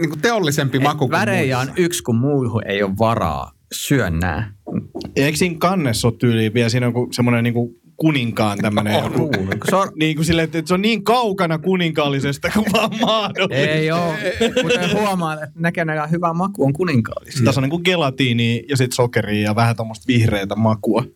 Niin 0.00 0.10
kuin 0.10 0.20
teollisempi 0.20 0.78
maku 0.78 0.98
kuin 0.98 1.10
Värejä 1.10 1.58
on 1.58 1.66
muissa. 1.66 1.82
yksi, 1.82 2.02
kun 2.02 2.16
muuhun 2.16 2.66
ei 2.66 2.82
ole 2.82 2.92
varaa 2.98 3.52
syönnää. 3.74 4.52
Eikö 5.16 5.38
siinä 5.38 5.56
kannessa 5.58 6.08
ole 6.08 6.16
tyyli 6.16 6.54
vielä 6.54 6.68
siinä 6.68 6.86
joku 6.86 7.08
semmoinen 7.12 7.44
niin 7.44 7.54
kuin 7.54 7.74
kuninkaan 7.96 8.58
tämmöinen 8.58 8.96
On. 8.96 9.12
joku... 9.12 9.30
Se 9.70 9.76
on, 9.76 9.88
Niin 9.98 10.16
kuin 10.16 10.24
silleen, 10.26 10.44
että 10.44 10.62
se 10.68 10.74
on 10.74 10.82
niin 10.82 11.04
kaukana 11.04 11.58
kuninkaallisesta 11.58 12.50
kuin 12.54 12.66
vaan 12.72 12.90
mahdollista. 13.00 13.54
ei 13.66 13.92
ole. 13.92 14.14
Kuten 14.62 14.92
huomaat, 14.92 15.42
että 15.42 15.60
näkenellä 15.60 16.06
hyvä 16.06 16.32
maku 16.32 16.64
on 16.64 16.72
kuninkaallisia. 16.72 17.44
Tässä 17.44 17.60
on 17.60 17.62
niin 17.62 17.70
kuin 17.70 17.82
gelatiini 17.84 18.64
ja 18.68 18.76
sitten 18.76 18.96
sokeria 18.96 19.42
ja 19.42 19.54
vähän 19.54 19.76
tuommoista 19.76 20.04
vihreätä 20.08 20.56
makua. 20.56 21.04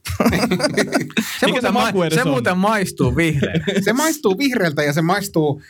Se, 1.40 1.46
Mikä 1.46 1.52
muuten, 1.52 1.62
se 1.62 1.70
maku 1.70 1.98
ma- 1.98 2.04
edes 2.06 2.14
se 2.14 2.22
on? 2.22 2.28
muuten 2.28 2.58
maistuu 2.58 3.16
vihreä. 3.16 3.60
Se 3.80 3.92
maistuu 3.92 4.38
vihreältä 4.38 4.82
ja 4.82 4.92
se 4.92 5.02
maistuu, 5.02 5.62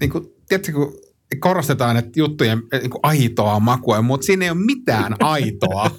niin 0.00 0.10
kuin, 0.10 0.24
tiedätkö, 0.48 0.72
kun 0.72 0.92
korostetaan, 1.40 1.96
että 1.96 2.20
juttujen 2.20 2.62
niin 2.72 2.90
kuin 2.90 3.00
aitoa 3.02 3.60
makua, 3.60 4.02
mutta 4.02 4.24
siinä 4.24 4.44
ei 4.44 4.50
ole 4.50 4.58
mitään 4.64 5.16
aitoa. 5.34 5.90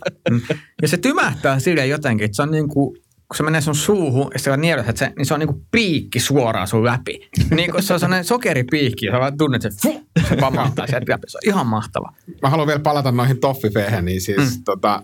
Ja 0.81 0.87
se 0.87 0.97
tymähtää 0.97 1.59
silleen 1.59 1.89
jotenkin, 1.89 2.25
että 2.25 2.35
se 2.35 2.41
on 2.41 2.51
niin 2.51 2.69
kuin, 2.69 2.97
kun 3.27 3.37
se 3.37 3.43
menee 3.43 3.61
sun 3.61 3.75
suuhun 3.75 4.31
ja 4.33 4.39
sä 4.39 4.57
nielut, 4.57 4.85
se, 4.95 5.13
niin 5.17 5.25
se 5.25 5.33
on 5.33 5.39
niin 5.39 5.47
kuin 5.47 5.65
piikki 5.71 6.19
suoraan 6.19 6.67
sun 6.67 6.85
läpi. 6.85 7.29
Niin 7.55 7.71
kuin 7.71 7.83
se 7.83 7.93
on 7.93 7.99
sellainen 7.99 8.25
sokeripiikki, 8.25 9.05
ja 9.05 9.11
sä 9.11 9.19
vaan 9.19 9.37
tunnet, 9.37 9.65
että 9.65 9.81
se, 9.81 9.89
fuh, 9.89 10.03
se 10.29 10.35
pamahtaa 10.35 10.87
sieltä 10.87 11.11
läpi. 11.11 11.23
Se 11.27 11.37
on 11.37 11.53
ihan 11.53 11.67
mahtava. 11.67 12.13
Mä 12.41 12.49
haluan 12.49 12.67
vielä 12.67 12.79
palata 12.79 13.11
noihin 13.11 13.39
toffifeihin, 13.39 14.05
niin 14.05 14.21
siis 14.21 14.57
mm. 14.57 14.63
tota, 14.63 15.03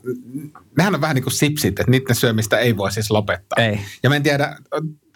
nehän 0.78 0.96
on 0.96 1.02
vähän 1.02 1.16
niin 1.16 1.24
kuin 1.24 1.34
sipsit, 1.34 1.80
että 1.80 1.92
niiden 1.92 2.16
syömistä 2.16 2.58
ei 2.58 2.78
voi 2.78 2.92
siis 2.92 3.12
lopettaa. 3.12 3.64
Ei. 3.66 3.80
Ja 4.04 4.10
mä 4.10 4.16
en 4.16 4.24
tiedä, 4.24 4.58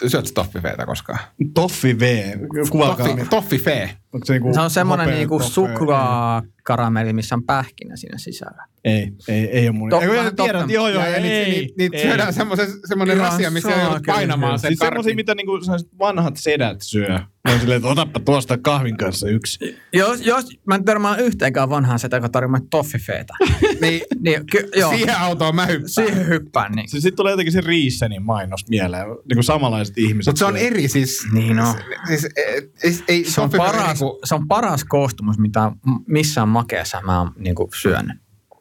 syötkö 0.07 0.31
toffifeitä 0.33 0.85
koskaan? 0.85 1.19
Toffi 1.53 1.99
V. 1.99 2.33
Kuvailkaa. 2.69 3.07
Toffi, 3.07 3.25
toffifee. 3.29 3.89
Onko 4.13 4.25
se, 4.25 4.33
niinku 4.33 4.53
Se 4.53 4.59
on 4.61 4.69
semmoinen 4.69 5.05
hopea 5.05 5.17
niinku 5.17 5.39
toffee? 5.39 5.53
suklaakaramelli, 5.53 7.13
missä 7.13 7.35
on 7.35 7.43
pähkinä 7.43 7.95
siinä 7.95 8.17
sisällä. 8.17 8.65
Ei, 8.83 9.11
ei, 9.27 9.45
ei 9.45 9.67
ole 9.67 9.77
mun. 9.77 9.89
To- 9.89 10.01
ei, 10.01 10.07
mä 10.07 10.31
tiedän, 10.31 10.69
joo, 10.69 10.89
joo, 10.89 11.03
ei, 11.03 11.21
niitä 11.21 11.35
ei, 11.35 11.51
niit, 11.51 11.77
niit 11.77 11.93
ei. 11.93 12.01
syödään 12.01 12.33
semmoisen, 12.33 12.67
semmoinen 12.85 13.17
rasia, 13.17 13.51
missä 13.51 13.69
saakeli 13.69 14.03
painamaan 14.05 14.59
sen 14.59 14.69
Siis 14.69 14.79
semmoisia, 14.79 15.15
mitä 15.15 15.35
niinku 15.35 15.59
vanhat 15.99 16.37
sedät 16.37 16.77
syö. 16.81 17.19
Ne 17.45 17.53
on 17.53 17.59
silleen, 17.59 17.77
että 17.77 17.87
otappa 17.89 18.19
tuosta 18.19 18.57
kahvin 18.57 18.97
kanssa 18.97 19.27
yksi. 19.29 19.77
Jos, 19.93 20.21
jos 20.21 20.45
mä 20.65 20.75
en 20.75 20.85
törmää 20.85 21.15
yhteenkään 21.17 21.69
vanhaan 21.69 21.99
sitä, 21.99 22.17
joka 22.17 22.29
tarjoaa 22.29 22.59
toffifeetä. 22.69 23.33
Niin, 23.81 24.01
Niin, 24.19 24.45
ky, 24.45 24.69
joo, 24.75 24.89
siihen 24.91 25.17
autoon 25.17 25.55
mä 25.55 25.65
hyppään. 25.65 25.89
siihen 25.89 26.27
hyppään. 26.27 26.71
Niin. 26.71 26.89
Siis 26.89 27.03
sitten 27.03 27.17
tulee 27.17 27.31
jotenkin 27.33 27.51
se 27.53 27.61
Riissenin 27.61 28.23
mainos 28.23 28.67
mieleen. 28.69 29.07
Niin 29.07 29.35
kuin 29.35 29.43
samanlaiset 29.43 29.97
ihmiset. 29.97 30.31
Mutta 30.31 30.39
se 30.39 30.45
on 30.45 30.57
eri 30.57 30.87
siis. 30.87 31.27
Niin 31.33 31.59
on. 31.59 31.75
Siis, 32.07 32.27
ei, 32.35 32.69
ei, 32.83 32.97
ei 33.07 33.23
Se 33.25 33.41
on, 33.41 33.49
paras, 33.49 33.87
niinku- 33.99 34.19
se 34.23 34.35
on 34.35 34.47
paras 34.47 34.83
koostumus, 34.83 35.37
mitä 35.39 35.71
missään 36.07 36.49
makeassa 36.49 37.01
mä 37.05 37.19
oon 37.19 37.31
niin 37.37 37.55
syönyt. 37.81 38.17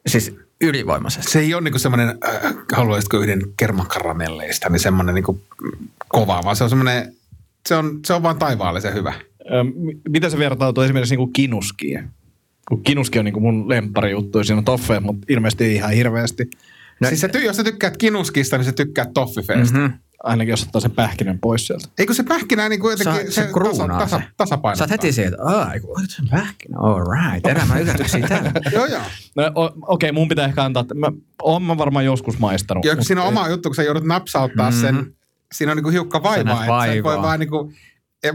Siis 0.07 0.35
ylivoimaisesti. 0.61 1.31
se 1.31 1.39
ei 1.39 1.53
ole 1.53 1.61
niinku 1.63 1.79
semmoinen, 1.79 2.09
äh, 2.09 2.53
haluaisitko 2.73 3.17
yhden 3.17 3.41
kermakaramelleista, 3.57 4.69
niin 4.69 4.79
semmoinen 4.79 5.15
niinku 5.15 5.41
kova, 6.07 6.41
vaan 6.43 6.55
se 6.55 6.63
on 6.63 6.69
semmoinen, 6.69 7.15
se 7.69 7.75
on, 7.75 7.99
se 8.05 8.13
on 8.13 8.23
vaan 8.23 8.39
taivaallisen 8.39 8.93
hyvä. 8.93 9.13
Ö, 9.51 9.63
mi- 9.63 10.01
Miten 10.09 10.31
se 10.31 10.37
vertautuu 10.37 10.83
esimerkiksi 10.83 11.15
niinku 11.15 11.31
kinuskiin? 11.33 12.09
Kun 12.67 12.83
kinuski 12.83 13.19
on 13.19 13.25
niinku 13.25 13.39
mun 13.39 13.69
lemppari 13.69 14.11
juttu, 14.11 14.43
siinä 14.43 14.57
on 14.57 14.65
toffeet, 14.65 15.03
mutta 15.03 15.25
ilmeisesti 15.29 15.63
ei 15.63 15.75
ihan 15.75 15.91
hirveästi. 15.91 16.49
No, 17.01 17.07
siis 17.07 17.21
sä, 17.21 17.27
ty- 17.27 17.37
jos 17.45 17.57
sä 17.57 17.63
tykkäät 17.63 17.97
kinuskista, 17.97 18.57
niin 18.57 18.65
sä 18.65 18.71
tykkäät 18.71 19.13
toffifeesta. 19.13 19.77
Mm-hmm. 19.77 19.93
Ainakin 20.23 20.49
jos 20.51 20.63
ottaa 20.63 20.81
sen 20.81 20.91
pähkinän 20.91 21.39
pois 21.39 21.67
sieltä. 21.67 21.87
Eikö 21.97 22.13
se 22.13 22.23
pähkinä 22.23 22.69
niin 22.69 22.79
kuin 22.79 22.97
Se, 22.97 23.03
jotenkin 23.03 23.31
se, 23.33 23.49
kruunaa 23.53 23.99
tasa, 23.99 24.15
tasa, 24.15 24.19
se. 24.19 24.33
tasapainottaa? 24.37 24.87
Sä 24.87 24.93
oot 24.93 25.03
heti 25.03 25.11
sieltä, 25.11 25.37
aah, 25.43 25.73
kun 25.81 25.97
otit 25.99 26.09
sen 26.09 26.29
pähkinä, 26.29 26.77
all 26.79 27.03
right, 27.03 27.45
elämä 27.47 27.79
yllätyksiä 27.79 28.27
täällä. 28.27 28.51
Joo, 28.73 28.85
joo. 28.85 29.01
No 29.35 29.43
okei, 29.55 29.75
okay, 29.87 30.11
mun 30.11 30.27
pitää 30.27 30.45
ehkä 30.45 30.63
antaa, 30.63 30.85
mä, 30.95 31.11
oon 31.41 31.63
mä 31.63 31.77
varmaan 31.77 32.05
joskus 32.05 32.39
maistanut. 32.39 32.85
Mut 32.95 33.07
siinä 33.07 33.21
on 33.21 33.27
oma 33.27 33.49
juttu, 33.49 33.69
kun 33.69 33.75
sä 33.75 33.83
joudut 33.83 34.03
napsauttaa 34.05 34.69
mm-hmm. 34.69 34.81
sen, 34.81 35.15
siinä 35.57 35.71
on 35.71 35.77
niin 35.77 35.83
kuin 35.83 35.93
hiukka 35.93 36.23
vaivaa. 36.23 36.65
että 36.65 36.85
Sä 36.85 36.93
et 36.93 37.03
voi 37.03 37.13
vaivaa. 37.13 37.23
vaan 37.23 37.39
niin 37.39 37.49
kuin, 37.49 37.75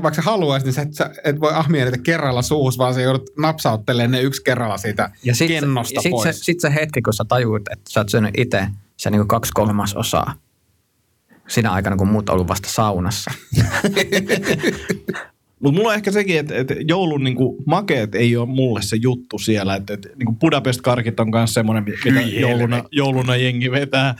vaikka 0.02 0.14
sä 0.14 0.22
haluaisit, 0.22 0.64
niin 0.64 0.74
sä 0.74 0.82
et, 0.82 0.94
sä 0.94 1.10
et 1.24 1.40
voi 1.40 1.52
ahmia 1.54 1.84
niitä 1.84 1.98
kerralla 1.98 2.42
suus, 2.42 2.78
vaan 2.78 2.94
sä 2.94 3.00
joudut 3.00 3.30
napsauttelemaan 3.38 4.10
ne 4.10 4.20
yksi 4.20 4.42
kerralla 4.44 4.78
siitä 4.78 5.10
Ja 5.24 5.34
sit, 5.34 5.48
kennosta 5.48 5.94
ja 5.94 6.00
sit 6.00 6.10
pois. 6.10 6.36
Se, 6.38 6.44
sit 6.44 6.60
se 6.60 6.74
hetki, 6.74 7.02
kun 7.02 7.14
sä 7.14 7.24
tajuut, 7.28 7.62
että 7.70 7.90
sä 7.90 8.00
oot 8.00 8.08
syönyt 8.08 8.34
itse 8.36 8.66
se 8.96 9.10
niinku 9.10 9.26
kaksi 9.26 9.52
kolmasosaa 9.54 10.34
siinä 11.48 11.70
aikana, 11.72 11.96
kun 11.96 12.08
muut 12.08 12.28
on 12.28 12.32
ollut 12.34 12.48
vasta 12.48 12.68
saunassa. 12.68 13.30
Mutta 15.60 15.76
mulla 15.76 15.88
on 15.88 15.94
ehkä 15.94 16.12
sekin, 16.12 16.38
että, 16.38 16.54
että 16.56 16.74
joulun 16.88 17.24
niinku 17.24 17.62
makeet 17.66 18.14
ei 18.14 18.36
ole 18.36 18.48
mulle 18.48 18.82
se 18.82 18.96
juttu 18.96 19.38
siellä. 19.38 19.74
Että, 19.74 19.94
että 19.94 20.08
niinku 20.16 20.32
Budapest-karkit 20.32 21.20
on 21.20 21.30
myös 21.30 21.54
semmoinen, 21.54 21.84
mitä 21.84 22.20
jouluna, 22.20 22.84
jouluna 22.92 23.36
jengi 23.36 23.70
vetää. 23.70 24.14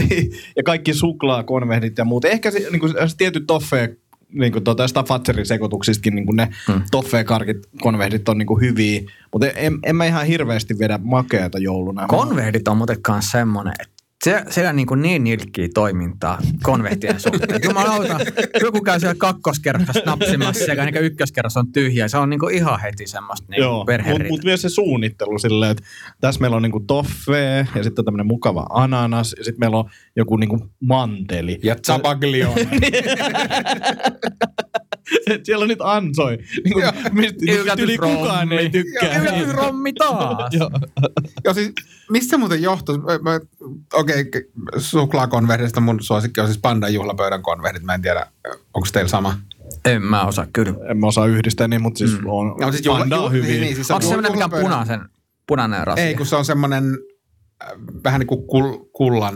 ja 0.56 0.62
kaikki 0.62 0.94
suklaakonvehdit 0.94 1.98
ja 1.98 2.04
muut. 2.04 2.24
Ehkä 2.24 2.50
se, 2.50 2.66
niinku, 2.70 2.88
se 2.88 3.16
tietyt 3.16 3.46
toffee, 3.46 3.96
niinku 4.32 4.60
tota, 4.60 4.88
sitä 4.88 5.02
Fatserin 5.02 5.46
sekoituksistakin 5.46 6.14
niinku 6.14 6.32
ne 6.32 6.48
hmm. 6.68 6.82
toffee-karkit, 6.90 7.68
konvehdit 7.80 8.28
on 8.28 8.38
niinku 8.38 8.60
hyviä. 8.60 9.00
Mutta 9.32 9.50
en, 9.50 9.78
en, 9.82 9.96
mä 9.96 10.06
ihan 10.06 10.26
hirveästi 10.26 10.78
vedä 10.78 10.98
makeata 11.02 11.58
jouluna. 11.58 12.06
Konvehdit 12.06 12.68
on 12.68 12.76
muuten 12.76 12.98
myös 13.08 13.30
semmoinen, 13.30 13.74
että 13.80 14.01
se, 14.24 14.44
siellä 14.50 14.70
on 14.70 14.76
niin, 14.76 14.86
kuin 14.86 15.02
niin 15.02 15.24
nilkkiä 15.24 15.68
toimintaa 15.74 16.38
konvehtien 16.62 17.20
suhteen. 17.20 17.60
Jumalauta, 17.64 18.18
joku 18.62 18.80
käy 18.80 19.00
siellä 19.00 19.14
kakkoskerrassa 19.18 20.02
napsimassa 20.06 20.72
ja 20.72 20.84
niin 20.84 20.96
ykköskerrassa 20.96 21.60
on 21.60 21.72
tyhjä. 21.72 22.08
Se 22.08 22.18
on 22.18 22.30
niin 22.30 22.40
kuin 22.40 22.54
ihan 22.54 22.80
heti 22.80 23.06
semmoista 23.06 23.46
niin 23.50 23.60
Joo, 23.60 23.86
mutta 24.10 24.28
mut 24.28 24.44
myös 24.44 24.62
se 24.62 24.68
suunnittelu 24.68 25.38
silleen, 25.38 25.70
että 25.70 25.82
tässä 26.20 26.40
meillä 26.40 26.56
on 26.56 26.62
niinku 26.62 26.80
toffee 26.80 27.68
ja 27.74 27.82
sitten 27.82 28.04
tämmöinen 28.04 28.26
mukava 28.26 28.66
ananas 28.70 29.34
ja 29.38 29.44
sitten 29.44 29.60
meillä 29.60 29.76
on 29.76 29.90
joku 30.16 30.36
niinku 30.36 30.70
manteli. 30.80 31.58
Ja 31.62 31.76
zabaglione. 31.86 32.68
Et 35.30 35.46
siellä 35.46 35.62
on 35.62 35.68
nyt 35.68 35.78
ansoi, 35.80 36.38
niin 36.64 36.72
kuin, 36.72 36.84
mistä 37.12 37.38
mistä 37.44 37.74
yli 37.78 37.98
kukaan 37.98 38.52
ei 38.52 38.70
tykkää. 38.70 39.18
Yllätysrommi 39.18 39.92
taas. 39.92 40.54
Joo. 40.54 40.70
Joo, 41.44 41.54
siis 41.54 41.72
mistä 42.10 42.30
se 42.30 42.36
muuten 42.36 42.62
johtuu? 42.62 42.94
Okei, 43.92 44.20
okay, 44.20 44.42
suklaakonvehdista 44.76 45.80
mun 45.80 46.02
suosikki 46.02 46.40
on 46.40 46.46
siis 46.46 46.58
pandan 46.58 46.94
juhlapöydän 46.94 47.42
konvehdit. 47.42 47.82
Mä 47.82 47.94
en 47.94 48.02
tiedä, 48.02 48.26
onko 48.74 48.88
teillä 48.92 49.08
sama? 49.08 49.38
En 49.84 50.02
mä 50.02 50.24
osaa 50.24 50.46
kyllä. 50.52 50.74
En 50.90 50.98
mä 50.98 51.06
osaa 51.06 51.26
yhdistää 51.26 51.68
niin, 51.68 51.82
mutta 51.82 51.98
siis 51.98 52.20
mm. 52.20 52.26
on, 52.26 52.56
No, 52.60 52.72
siis 52.72 52.86
juhla- 52.86 52.98
panda 52.98 53.18
on 53.18 53.24
juhla- 53.24 53.32
hyviä. 53.32 53.48
niin, 53.48 53.60
niin, 53.60 53.74
siis 53.74 53.90
on 53.90 53.94
Onko 53.94 54.02
se 54.02 54.08
semmoinen, 54.08 54.32
mikä 54.32 54.44
on 54.44 54.50
punaisen, 54.50 55.00
punainen 55.46 55.86
rasi? 55.86 56.02
Ei, 56.02 56.14
kun 56.14 56.26
se 56.26 56.36
on 56.36 56.44
semmoinen 56.44 56.84
äh, 57.64 57.68
vähän 58.04 58.18
niin 58.18 58.26
kuin 58.26 58.46
kul, 58.46 58.78
kullan 58.92 59.34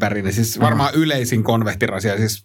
värinen. 0.00 0.32
Siis 0.32 0.60
varmaan 0.60 0.94
yleisin 0.94 1.44
konvehtirasia. 1.44 2.16
Siis 2.16 2.44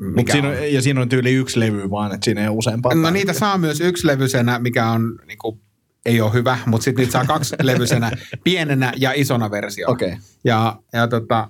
mikä 0.00 0.32
siinä 0.32 0.48
on? 0.48 0.54
on, 0.54 0.72
ja 0.72 0.82
siinä 0.82 1.00
on 1.00 1.08
tyyli 1.08 1.32
yksi 1.32 1.60
levy 1.60 1.90
vaan, 1.90 2.14
että 2.14 2.24
siinä 2.24 2.40
ei 2.40 2.48
ole 2.48 2.56
useampaa. 2.56 2.94
No 2.94 3.10
niitä 3.10 3.32
saa 3.32 3.58
myös 3.58 3.80
yksilevyisenä, 3.80 4.58
mikä 4.58 4.90
on 4.90 5.18
niin 5.26 5.38
kuin, 5.38 5.60
ei 6.06 6.20
ole 6.20 6.32
hyvä, 6.32 6.58
mutta 6.66 6.84
sitten 6.84 7.02
niitä 7.02 7.12
saa 7.12 7.24
kaksilevyisenä 7.24 8.10
pienenä 8.44 8.92
ja 8.96 9.12
isona 9.14 9.50
versio. 9.50 9.90
Okei. 9.90 10.16
Ja, 10.44 10.76
ja, 10.92 11.08
tota, 11.08 11.48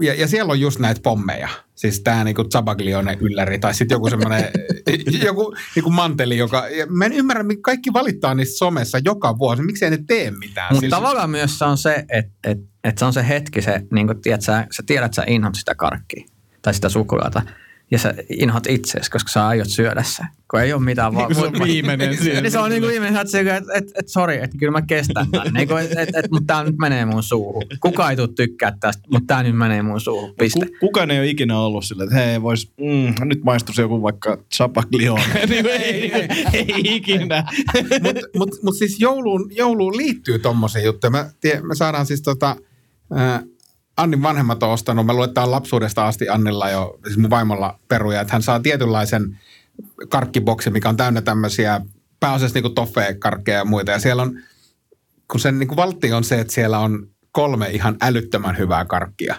ja, 0.00 0.14
ja 0.14 0.28
siellä 0.28 0.50
on 0.52 0.60
just 0.60 0.78
näitä 0.78 1.00
pommeja. 1.02 1.48
Siis 1.74 2.00
tämä 2.00 2.24
niinku 2.24 2.44
Zabaglione 2.44 3.18
ylläri 3.20 3.58
tai 3.58 3.74
sitten 3.74 3.94
joku 3.94 4.10
semmoinen 4.10 4.44
joku 5.24 5.54
niinku 5.74 5.90
manteli, 5.90 6.38
joka... 6.38 6.68
Ja 6.68 6.86
mä 6.86 7.04
en 7.04 7.12
ymmärrä, 7.12 7.42
miksi 7.42 7.62
kaikki 7.62 7.92
valittaa 7.92 8.34
niistä 8.34 8.58
somessa 8.58 8.98
joka 9.04 9.38
vuosi. 9.38 9.62
Miksi 9.62 9.84
ei 9.84 9.90
ne 9.90 9.98
tee 10.06 10.30
mitään? 10.30 10.66
Mutta 10.70 10.80
Siis- 10.80 10.90
tavallaan 10.90 11.30
myös 11.30 11.58
se 11.58 11.64
on 11.64 11.78
se, 11.78 12.04
että 12.08 12.32
et, 12.44 12.58
et 12.84 12.98
se 12.98 13.04
on 13.04 13.12
se 13.12 13.28
hetki, 13.28 13.62
se, 13.62 13.82
niin 13.92 14.06
kun, 14.06 14.22
tiedät, 14.22 14.42
sä, 14.42 14.66
sä 14.70 14.82
tiedät, 14.86 15.06
että 15.06 15.16
sä 15.16 15.24
inhot 15.26 15.54
sitä 15.54 15.74
karkkia 15.74 16.24
tai 16.62 16.74
sitä 16.74 16.88
suklaata. 16.88 17.42
Ja 17.90 17.98
sä 17.98 18.14
inhot 18.38 18.66
itseäsi, 18.66 19.10
koska 19.10 19.30
sä 19.30 19.46
aiot 19.46 19.68
syödä 19.68 20.02
se. 20.02 20.22
Kun 20.50 20.60
ei 20.60 20.72
ole 20.72 20.82
mitään 20.82 21.14
vaan... 21.14 21.28
Niin 21.28 21.40
se 21.40 21.46
on 21.46 21.52
viimeinen 21.64 22.16
siinä. 22.16 22.40
Niin 22.40 22.52
se 22.52 22.58
on 22.58 22.70
niin 22.70 22.82
kuin 22.82 22.90
viimeinen, 22.90 23.20
että 23.20 23.56
et, 23.56 23.64
et, 23.74 23.90
et, 23.98 24.08
sori, 24.08 24.36
että 24.42 24.58
kyllä 24.58 24.72
mä 24.72 24.82
kestän 24.82 25.30
tämän. 25.30 25.52
Niin 25.54 25.68
kuin, 25.68 25.82
et, 25.82 25.90
et, 25.90 26.08
et, 26.14 26.30
mutta 26.30 26.46
tämä 26.46 26.64
nyt 26.64 26.76
menee 26.78 27.04
mun 27.04 27.22
suuhun. 27.22 27.62
Kuka 27.80 28.10
ei 28.10 28.16
tule 28.16 28.28
tykkää 28.28 28.76
tästä, 28.80 29.02
mutta 29.12 29.26
tämä 29.26 29.42
nyt 29.42 29.56
menee 29.56 29.82
mun 29.82 30.00
suuhun. 30.00 30.34
Piste. 30.38 30.66
Ku, 30.66 30.72
kukaan 30.80 31.10
ei 31.10 31.18
ole 31.18 31.28
ikinä 31.28 31.58
ollut 31.58 31.84
sillä, 31.84 32.04
että 32.04 32.16
hei, 32.16 32.42
vois, 32.42 32.72
mm, 32.80 33.14
nyt 33.28 33.44
maistuisi 33.44 33.80
joku 33.80 34.02
vaikka 34.02 34.38
Chapaglione. 34.54 35.24
niin, 35.48 35.66
ei, 35.66 36.12
ei, 36.14 36.28
ei, 36.52 36.74
ikinä. 36.84 37.44
Mutta 38.02 38.22
mut, 38.38 38.50
mut 38.62 38.76
siis 38.76 39.00
jouluun, 39.00 39.50
jouluun 39.56 39.96
liittyy 39.96 40.38
tommosia 40.38 40.82
juttuja. 40.82 41.10
Mä 41.10 41.30
tie, 41.40 41.60
me 41.60 41.74
saadaan 41.74 42.06
siis 42.06 42.22
tota, 42.22 42.56
ää, 43.12 43.42
Annin 44.00 44.22
vanhemmat 44.22 44.62
on 44.62 44.70
ostanut, 44.70 45.34
tää 45.34 45.44
on 45.44 45.50
lapsuudesta 45.50 46.06
asti 46.06 46.28
Annilla 46.28 46.70
jo, 46.70 46.98
siis 47.04 47.18
mun 47.18 47.30
vaimolla 47.30 47.78
peruja, 47.88 48.20
että 48.20 48.32
hän 48.32 48.42
saa 48.42 48.60
tietynlaisen 48.60 49.38
karkkiboksi, 50.08 50.70
mikä 50.70 50.88
on 50.88 50.96
täynnä 50.96 51.22
tämmöisiä 51.22 51.80
pääasiassa 52.20 52.56
niinku 52.56 52.70
toffee-karkkeja 52.70 53.58
ja 53.58 53.64
muita. 53.64 53.90
Ja 53.90 53.98
siellä 53.98 54.22
on, 54.22 54.40
kun 55.30 55.40
sen 55.40 55.58
niinku 55.58 55.76
valtti 55.76 56.12
on 56.12 56.24
se, 56.24 56.40
että 56.40 56.52
siellä 56.52 56.78
on 56.78 57.08
kolme 57.32 57.70
ihan 57.70 57.96
älyttömän 58.00 58.58
hyvää 58.58 58.84
karkkia. 58.84 59.34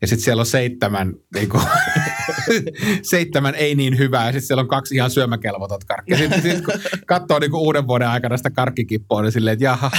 Ja 0.00 0.06
sitten 0.06 0.24
siellä 0.24 0.40
on 0.40 0.46
seitsemän, 0.46 1.14
niinku, 1.34 1.60
seitsemän 3.10 3.54
ei 3.54 3.74
niin 3.74 3.98
hyvää, 3.98 4.26
ja 4.26 4.32
sitten 4.32 4.46
siellä 4.46 4.60
on 4.60 4.68
kaksi 4.68 4.94
ihan 4.94 5.10
syömäkelvotot 5.10 5.84
karkkia. 5.84 6.16
Sitten 6.16 6.42
sit, 6.42 6.64
kun 6.64 6.74
katsoo 7.06 7.38
niinku 7.38 7.58
uuden 7.58 7.86
vuoden 7.86 8.08
aikana 8.08 8.36
sitä 8.36 8.50
karkkikippoa, 8.50 9.22
niin 9.22 9.32
silleen, 9.32 9.52
että 9.52 9.64
jaha, 9.64 9.90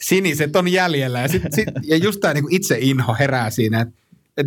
siniset 0.00 0.56
on 0.56 0.68
jäljellä. 0.68 1.20
Ja, 1.20 1.28
sit, 1.28 1.42
sit, 1.54 1.68
ja 1.82 1.96
just 1.96 2.20
tämä 2.20 2.34
niinku 2.34 2.48
itse 2.52 2.78
inho 2.80 3.16
herää 3.18 3.50
siinä, 3.50 3.80
että 3.80 3.94
et, 4.36 4.46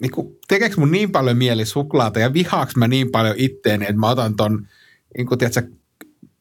niinku, 0.00 0.38
tekeekö 0.48 0.74
mun 0.78 0.90
niin 0.90 1.12
paljon 1.12 1.36
mieli 1.36 1.66
suklaata 1.66 2.20
ja 2.20 2.32
vihaaks 2.32 2.76
mä 2.76 2.88
niin 2.88 3.10
paljon 3.10 3.34
itteeni, 3.38 3.84
että 3.84 3.96
mä 3.96 4.10
otan 4.10 4.36
ton, 4.36 4.68
niinku, 5.16 5.36
tiedätkö, 5.36 5.62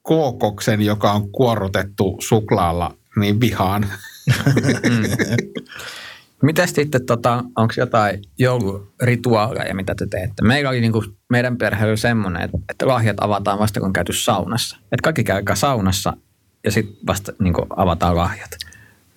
kookoksen, 0.01 0.81
joka 0.81 1.11
on 1.11 1.31
kuorrutettu 1.31 2.17
suklaalla, 2.19 2.97
niin 3.15 3.39
vihaan. 3.39 3.85
Miten 6.41 6.67
sitten, 6.67 7.05
tota, 7.05 7.43
onko 7.55 7.73
jotain 7.77 8.21
joulurituaaleja, 8.39 9.75
mitä 9.75 9.95
te 9.95 10.07
teette? 10.07 10.43
Meillä 10.43 10.69
oli 10.69 10.81
niinku, 10.81 11.03
meidän 11.29 11.57
perhe 11.57 11.85
oli 11.85 11.97
semmoinen, 11.97 12.41
että, 12.41 12.57
että 12.69 12.87
lahjat 12.87 13.17
avataan 13.19 13.59
vasta 13.59 13.79
kun 13.79 13.87
on 13.87 13.93
käyty 13.93 14.13
saunassa. 14.13 14.77
Että 14.77 15.03
kaikki 15.03 15.23
käykää 15.23 15.55
saunassa 15.55 16.13
ja 16.63 16.71
sitten 16.71 16.95
vasta 17.07 17.33
niinku, 17.39 17.65
avataan 17.75 18.15
lahjat. 18.15 18.49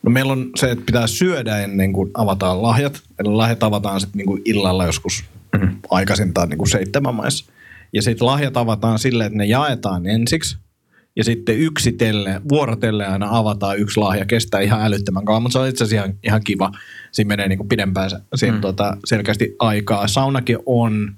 No 0.02 0.10
meillä 0.10 0.32
on 0.32 0.50
se, 0.56 0.70
että 0.70 0.84
pitää 0.86 1.06
syödä 1.06 1.58
ennen 1.58 1.92
kuin 1.92 2.10
avataan 2.14 2.62
lahjat. 2.62 3.02
Eli 3.18 3.28
lahjat 3.28 3.62
avataan 3.62 4.00
sitten 4.00 4.18
niinku 4.18 4.38
illalla 4.44 4.86
joskus 4.86 5.24
mm-hmm. 5.52 5.76
aikaisintaan 5.90 6.48
niinku 6.48 6.66
seitsemän 6.66 7.14
maissa. 7.14 7.52
Ja 7.92 8.02
sitten 8.02 8.26
lahjat 8.26 8.56
avataan 8.56 8.98
silleen, 8.98 9.26
että 9.26 9.38
ne 9.38 9.44
jaetaan 9.44 10.06
ensiksi. 10.06 10.56
Ja 11.16 11.24
sitten 11.24 11.58
yksitellen, 11.58 12.40
vuorotellen 12.48 13.10
aina 13.10 13.28
avataan 13.30 13.78
yksi 13.78 14.00
lahja. 14.00 14.26
Kestää 14.26 14.60
ihan 14.60 14.82
älyttömän 14.82 15.24
kauan, 15.24 15.42
mutta 15.42 15.52
se 15.52 15.58
on 15.58 15.68
itse 15.68 15.84
asiassa 15.84 16.04
ihan, 16.04 16.18
ihan 16.24 16.40
kiva. 16.44 16.72
Siinä 17.12 17.28
menee 17.28 17.48
niinku 17.48 17.64
pidempään 17.64 18.10
siinä 18.34 18.54
mm. 18.54 18.60
tota, 18.60 18.96
selkeästi 19.04 19.56
aikaa. 19.58 20.08
Saunakin 20.08 20.58
on 20.66 21.12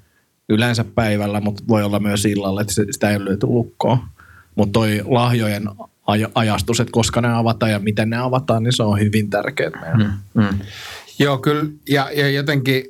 yleensä 0.49 0.85
päivällä, 0.95 1.41
mutta 1.41 1.63
voi 1.67 1.83
olla 1.83 1.99
myös 1.99 2.25
illalla, 2.25 2.61
että 2.61 2.73
sitä 2.73 3.09
ei 3.09 3.25
löyty 3.25 3.47
lukkoon. 3.47 3.99
Mutta 4.55 4.73
toi 4.73 5.01
lahjojen 5.05 5.67
aj- 6.11 6.31
ajastus, 6.35 6.79
että 6.79 6.91
koska 6.91 7.21
ne 7.21 7.33
avataan 7.33 7.71
ja 7.71 7.79
miten 7.79 8.09
ne 8.09 8.17
avataan, 8.17 8.63
niin 8.63 8.73
se 8.73 8.83
on 8.83 8.99
hyvin 8.99 9.29
tärkeää. 9.29 9.95
Mm. 9.97 10.41
Mm. 10.41 10.59
Joo, 11.19 11.37
kyllä. 11.37 11.65
Ja, 11.89 12.11
ja 12.11 12.29
jotenkin, 12.29 12.83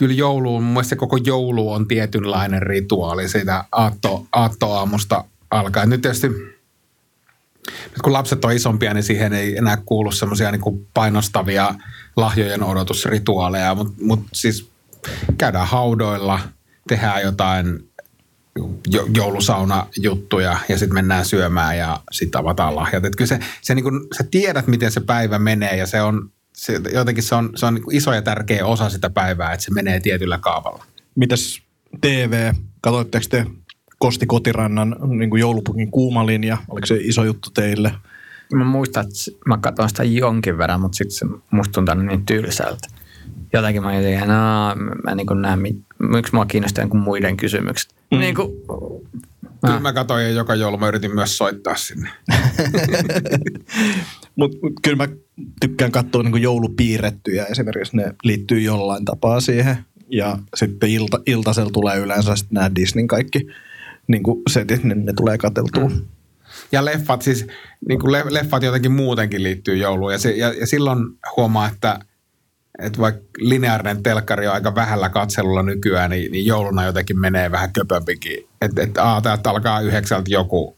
kyllä 0.00 0.14
jouluun, 0.14 0.62
mun 0.62 0.72
mielestä 0.72 0.96
koko 0.96 1.16
joulu 1.16 1.72
on 1.72 1.88
tietynlainen 1.88 2.62
rituaali 2.62 3.28
siitä 3.28 3.64
aatto, 3.72 4.26
aattoaamusta 4.32 5.24
alkaen. 5.50 5.90
Nyt 5.90 6.02
tietysti, 6.02 6.28
nyt 6.28 8.02
kun 8.04 8.12
lapset 8.12 8.44
on 8.44 8.52
isompia, 8.52 8.94
niin 8.94 9.02
siihen 9.02 9.32
ei 9.32 9.56
enää 9.56 9.76
kuulu 9.76 10.12
semmoisia 10.12 10.52
niin 10.52 10.88
painostavia 10.94 11.74
lahjojen 12.16 12.62
odotusrituaaleja, 12.62 13.74
mutta 13.74 13.92
mut 14.02 14.20
siis 14.32 14.70
käydään 15.38 15.66
haudoilla, 15.66 16.40
tehdään 16.88 17.22
jotain 17.22 17.90
jo, 18.86 19.06
joulusaunajuttuja 19.14 20.58
ja 20.68 20.78
sitten 20.78 20.94
mennään 20.94 21.24
syömään 21.24 21.78
ja 21.78 22.00
sitten 22.12 22.40
avataan 22.40 22.76
lahjat. 22.76 23.04
Et 23.04 23.16
kyllä 23.16 23.28
se, 23.28 23.38
se 23.60 23.74
niin 23.74 23.84
kun, 23.84 24.08
sä 24.18 24.24
tiedät, 24.30 24.66
miten 24.66 24.92
se 24.92 25.00
päivä 25.00 25.38
menee 25.38 25.76
ja 25.76 25.86
se 25.86 26.02
on, 26.02 26.30
se, 26.60 26.80
jotenkin 26.94 27.24
se 27.24 27.34
on, 27.34 27.50
se 27.56 27.66
on 27.66 27.74
niin 27.74 27.84
iso 27.96 28.12
ja 28.12 28.22
tärkeä 28.22 28.66
osa 28.66 28.90
sitä 28.90 29.10
päivää, 29.10 29.52
että 29.52 29.64
se 29.64 29.74
menee 29.74 30.00
tietyllä 30.00 30.38
kaavalla. 30.38 30.84
Mitäs 31.14 31.62
TV, 32.00 32.52
katsoitteko 32.80 33.24
te 33.30 33.46
Kosti 33.98 34.26
Kotirannan 34.26 34.96
niin 35.18 35.30
kuin 35.30 35.40
joulupukin 35.40 35.90
kuuma 35.90 36.26
linja? 36.26 36.58
Oliko 36.68 36.86
se 36.86 36.96
iso 37.00 37.24
juttu 37.24 37.50
teille? 37.50 37.92
Mä 38.54 38.64
muistan, 38.64 39.04
että 39.04 39.40
mä 39.46 39.58
katsoin 39.58 39.88
sitä 39.88 40.04
jonkin 40.04 40.58
verran, 40.58 40.80
mutta 40.80 40.96
sitten 40.96 41.16
se 41.16 41.26
musta 41.50 41.72
tuntuu 41.72 41.94
niin 41.94 42.26
tylsältä. 42.26 42.88
Jotenkin 43.52 43.82
mä 43.82 43.94
jotenkin, 43.94 44.20
no, 44.20 44.26
mä, 44.76 44.94
mä 45.04 45.14
niin 45.14 45.42
näen, 45.42 45.58
mi- 45.58 45.84
miksi 45.98 46.34
mua 46.34 46.46
kiinnostaa 46.46 46.86
kuin 46.86 47.02
muiden 47.02 47.36
kysymykset. 47.36 47.94
Mm. 48.10 48.18
Niin 48.18 48.34
kuin, 48.34 48.48
Kyllä 49.60 49.74
Ah. 49.76 49.82
mä 49.82 49.92
katsoin 49.92 50.24
ja 50.24 50.30
joka 50.30 50.54
joulu 50.54 50.78
mä 50.78 50.88
yritin 50.88 51.14
myös 51.14 51.36
soittaa 51.38 51.76
sinne. 51.76 52.08
Mutta 54.36 54.58
mut 54.62 54.72
kyllä 54.82 54.96
mä 54.96 55.08
tykkään 55.60 55.92
katsoa 55.92 56.22
niin 56.22 56.42
joulupiirrettyjä 56.42 57.44
esimerkiksi. 57.44 57.96
Ne 57.96 58.14
liittyy 58.24 58.60
jollain 58.60 59.04
tapaa 59.04 59.40
siihen. 59.40 59.76
Ja 60.08 60.38
sitten 60.56 60.90
ilta, 60.90 61.20
iltasella 61.26 61.70
tulee 61.70 61.98
yleensä 61.98 62.36
sitten 62.36 62.54
nämä 62.54 62.70
Disneyn 62.74 63.08
kaikki 63.08 63.46
niin 64.06 64.22
kuin 64.22 64.42
setit, 64.50 64.84
niin 64.84 65.06
ne 65.06 65.12
tulee 65.12 65.38
katseltua. 65.38 65.88
Mm. 65.88 66.00
Ja 66.72 66.84
leffat 66.84 67.22
siis, 67.22 67.46
niin 67.88 68.00
kuin 68.00 68.12
le- 68.12 68.24
leffat 68.28 68.62
jotenkin 68.62 68.92
muutenkin 68.92 69.42
liittyy 69.42 69.76
jouluun. 69.76 70.12
Ja, 70.12 70.18
se, 70.18 70.30
ja, 70.30 70.52
ja 70.52 70.66
silloin 70.66 70.98
huomaa, 71.36 71.68
että, 71.68 71.98
että 72.80 72.98
vaikka 72.98 73.22
lineaarinen 73.38 74.02
telkkari 74.02 74.46
on 74.46 74.54
aika 74.54 74.74
vähällä 74.74 75.08
katselulla 75.08 75.62
nykyään, 75.62 76.10
niin, 76.10 76.32
niin 76.32 76.46
jouluna 76.46 76.84
jotenkin 76.84 77.20
menee 77.20 77.50
vähän 77.50 77.72
köpömpikin. 77.72 78.48
Että 78.60 78.82
et, 78.82 78.98
aa, 78.98 79.20
täältä 79.20 79.50
alkaa 79.50 79.80
yhdeksältä 79.80 80.30
joku 80.30 80.76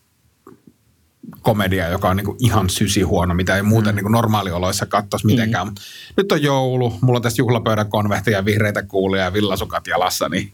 komedia, 1.42 1.88
joka 1.88 2.10
on 2.10 2.16
niinku 2.16 2.36
ihan 2.38 2.70
sysi 2.70 3.02
huono, 3.02 3.34
mitä 3.34 3.56
ei 3.56 3.62
muuten 3.62 3.94
niinku 3.94 4.08
normaalioloissa 4.08 4.86
katsoisi 4.86 5.26
mitenkään. 5.26 5.66
Mm. 5.66 5.74
Nyt 6.16 6.32
on 6.32 6.42
joulu, 6.42 6.98
mulla 7.00 7.16
on 7.16 7.22
tässä 7.22 7.42
juhlapöydän 7.42 7.90
konvehtia, 7.90 8.44
vihreitä 8.44 8.82
kuulia 8.82 9.22
ja 9.22 9.32
villasukat 9.32 9.86
jalassa, 9.86 10.28
niin 10.28 10.52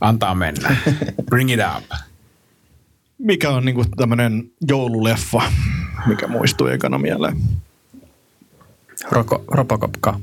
antaa 0.00 0.34
mennä. 0.34 0.76
Bring 1.30 1.52
it 1.52 1.60
up. 1.76 1.98
Mikä 3.18 3.50
on 3.50 3.64
niin 3.64 3.90
tämmöinen 3.96 4.50
joululeffa, 4.68 5.42
mikä 6.06 6.26
muistuu 6.26 6.66
ekana 6.66 6.98
mieleen? 6.98 7.36
Roko, 9.10 9.44
Robocop 9.48 9.94
2. 10.00 10.22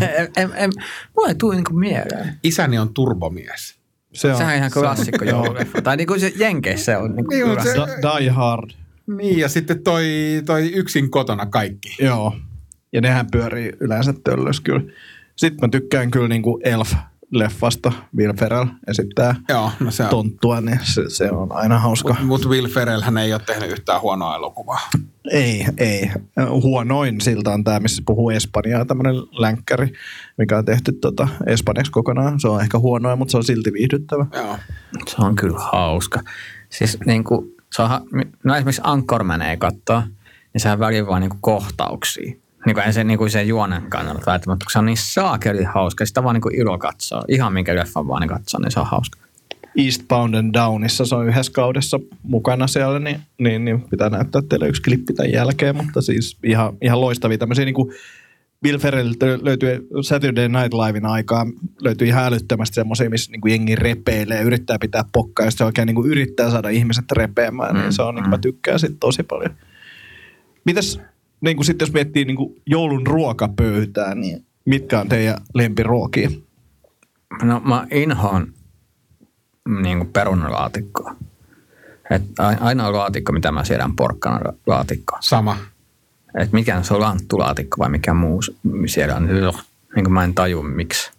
en, 0.00 0.28
en, 0.36 0.50
en, 0.54 0.70
mulla 1.16 1.28
ei 1.28 1.34
tule 1.34 1.54
niinku 1.54 1.72
mieleen. 1.74 2.34
Isäni 2.42 2.78
on 2.78 2.94
turbomies. 2.94 3.74
Se 4.14 4.30
on, 4.30 4.36
Sehän 4.36 4.52
on 4.52 4.58
ihan 4.58 4.70
klassikko 4.74 5.24
joululeffa. 5.24 5.82
tai 5.82 5.96
niinku 5.96 6.18
se 6.18 6.32
Jenkeissä 6.36 6.98
on 6.98 7.16
niinku 7.16 7.30
Niin, 7.34 7.62
se- 7.62 8.18
Die 8.20 8.28
Hard. 8.30 8.70
Niin, 9.16 9.38
ja 9.38 9.48
sitten 9.48 9.82
toi, 9.84 10.04
toi 10.46 10.72
yksin 10.72 11.10
kotona 11.10 11.46
kaikki. 11.46 11.96
Joo. 12.00 12.36
Ja 12.92 13.00
nehän 13.00 13.26
pyörii 13.32 13.72
yleensä 13.80 14.14
töllös 14.24 14.60
kyllä. 14.60 14.82
Sitten 15.36 15.58
mä 15.62 15.68
tykkään 15.70 16.10
kyllä 16.10 16.28
niinku 16.28 16.60
Elf-leffasta. 17.32 17.92
Will 18.16 18.32
Ferrell 18.32 18.66
esittää 18.86 19.34
Joo, 19.48 19.70
no 19.80 19.90
se 19.90 20.02
on. 20.02 20.10
tonttua, 20.10 20.60
niin 20.60 20.80
se, 20.82 21.02
se 21.08 21.30
on 21.30 21.52
aina 21.52 21.78
hauska. 21.78 22.16
Mutta 22.22 22.48
Will 22.48 22.68
Ferrell 22.68 23.02
hän 23.02 23.18
ei 23.18 23.32
ole 23.32 23.42
tehnyt 23.46 23.70
yhtään 23.70 24.00
huonoa 24.00 24.36
elokuvaa. 24.36 24.80
Ei, 25.30 25.66
ei. 25.76 26.10
Huonoin 26.50 27.20
siltä 27.20 27.50
on 27.50 27.64
tämä, 27.64 27.80
missä 27.80 28.02
puhuu 28.06 28.30
Espanjaa, 28.30 28.84
tämmöinen 28.84 29.14
länkkäri, 29.32 29.92
mikä 30.38 30.58
on 30.58 30.64
tehty 30.64 30.92
tota 30.92 31.28
espanjaksi 31.46 31.92
kokonaan. 31.92 32.40
Se 32.40 32.48
on 32.48 32.60
ehkä 32.60 32.78
huonoin, 32.78 33.18
mutta 33.18 33.30
se 33.32 33.36
on 33.36 33.44
silti 33.44 33.72
viihdyttävä. 33.72 34.26
Joo. 34.34 34.58
Se 35.08 35.16
on 35.18 35.36
kyllä 35.36 35.58
hauska. 35.58 36.20
Siis 36.70 36.98
niin 37.06 37.24
kuin, 37.24 37.54
se 37.72 37.82
on, 37.82 37.88
no 38.44 38.54
esimerkiksi 38.54 38.82
Anchormania 38.84 39.56
katsoa, 39.56 40.02
niin 40.52 40.60
sehän 40.60 40.78
välillä 40.78 41.06
vaan 41.08 41.20
niin 41.20 41.30
kuin 41.30 41.40
kohtauksia. 41.40 42.34
Niin 42.66 42.74
kuin, 42.74 42.86
ei 42.86 42.92
se, 42.92 43.04
niin 43.04 43.18
kuin 43.18 43.30
sen 43.30 43.48
juonen 43.48 43.82
kannalta 43.82 44.26
välttämättä, 44.26 44.64
kun 44.64 44.72
se 44.72 44.78
on 44.78 44.86
niin 44.86 44.96
saakeli 44.96 45.64
hauska. 45.64 46.06
Sitä 46.06 46.24
vaan 46.24 46.34
niin 46.34 46.42
kuin 46.42 46.54
ilo 46.54 46.78
katsoa. 46.78 47.22
Ihan 47.28 47.52
minkä 47.52 47.76
leffan 47.76 48.08
vaan 48.08 48.20
niin 48.20 48.28
katsoa, 48.28 48.60
niin 48.60 48.70
se 48.70 48.80
on 48.80 48.86
hauska. 48.86 49.18
Eastbound 49.78 50.34
and 50.34 50.54
Downissa 50.54 51.06
se 51.06 51.14
on 51.14 51.28
yhdessä 51.28 51.52
kaudessa 51.52 52.00
mukana 52.22 52.66
siellä, 52.66 52.98
niin, 52.98 53.20
niin, 53.38 53.64
niin 53.64 53.82
pitää 53.82 54.10
näyttää 54.10 54.42
teille 54.48 54.68
yksi 54.68 54.82
klippi 54.82 55.12
tämän 55.12 55.32
jälkeen, 55.32 55.76
mutta 55.76 56.02
siis 56.02 56.38
ihan, 56.44 56.76
ihan 56.82 57.00
loistavia 57.00 57.38
tämmöisiä 57.38 57.64
niin 57.64 57.74
kuin 57.74 57.94
Will 58.64 58.78
Ferrelliltä 58.78 59.26
löytyy 59.42 59.88
Saturday 60.02 60.48
Night 60.48 60.72
Livein 60.72 61.06
aikaa, 61.06 61.46
löytyy 61.82 62.08
ihan 62.08 62.24
älyttömästi 62.24 62.74
semmoisia, 62.74 63.10
missä 63.10 63.30
niin 63.30 63.40
kuin 63.40 63.50
jengi 63.50 63.76
repeilee, 63.76 64.42
yrittää 64.42 64.78
pitää 64.80 65.04
pokkaa, 65.12 65.46
ja 65.46 65.50
se 65.50 65.64
oikein 65.64 65.86
niin 65.86 65.94
kuin 65.94 66.10
yrittää 66.10 66.50
saada 66.50 66.68
ihmiset 66.68 67.04
repeämään, 67.12 67.74
niin 67.74 67.92
se 67.92 68.02
on, 68.02 68.14
niin 68.14 68.22
kuin 68.22 68.30
mä 68.30 68.38
tykkään 68.38 68.78
siitä 68.78 68.96
tosi 69.00 69.22
paljon. 69.22 69.50
Mitäs, 70.64 71.00
niin 71.44 71.56
kuin 71.56 71.66
sitten 71.66 71.86
jos 71.86 71.92
miettii 71.92 72.24
niin 72.24 72.36
kuin 72.36 72.62
joulun 72.66 73.06
ruokapöytää, 73.06 74.14
niin 74.14 74.44
mitkä 74.64 75.00
on 75.00 75.08
teidän 75.08 75.36
lempiruokia? 75.54 76.30
No 77.42 77.60
mä 77.60 77.86
inhoan 77.90 78.46
niin 79.82 79.98
kuin 79.98 80.12
perunalaatikkoa. 80.12 81.16
Et 82.10 82.22
a- 82.38 82.64
ainoa 82.66 82.92
laatikko, 82.92 83.32
mitä 83.32 83.52
mä 83.52 83.64
siedän 83.64 83.96
porkkana 83.96 84.52
laatikkoa. 84.66 85.18
Sama. 85.20 85.56
Et 86.38 86.52
mikä 86.52 86.82
se 86.82 86.94
on 86.94 87.00
lanttulaatikko 87.00 87.76
vai 87.78 87.88
mikä 87.88 88.14
muu 88.14 88.40
siellä 88.86 89.16
on. 89.16 89.26
Niin 89.26 90.04
kuin 90.04 90.12
mä 90.12 90.24
en 90.24 90.34
taju 90.34 90.62
miksi. 90.62 91.10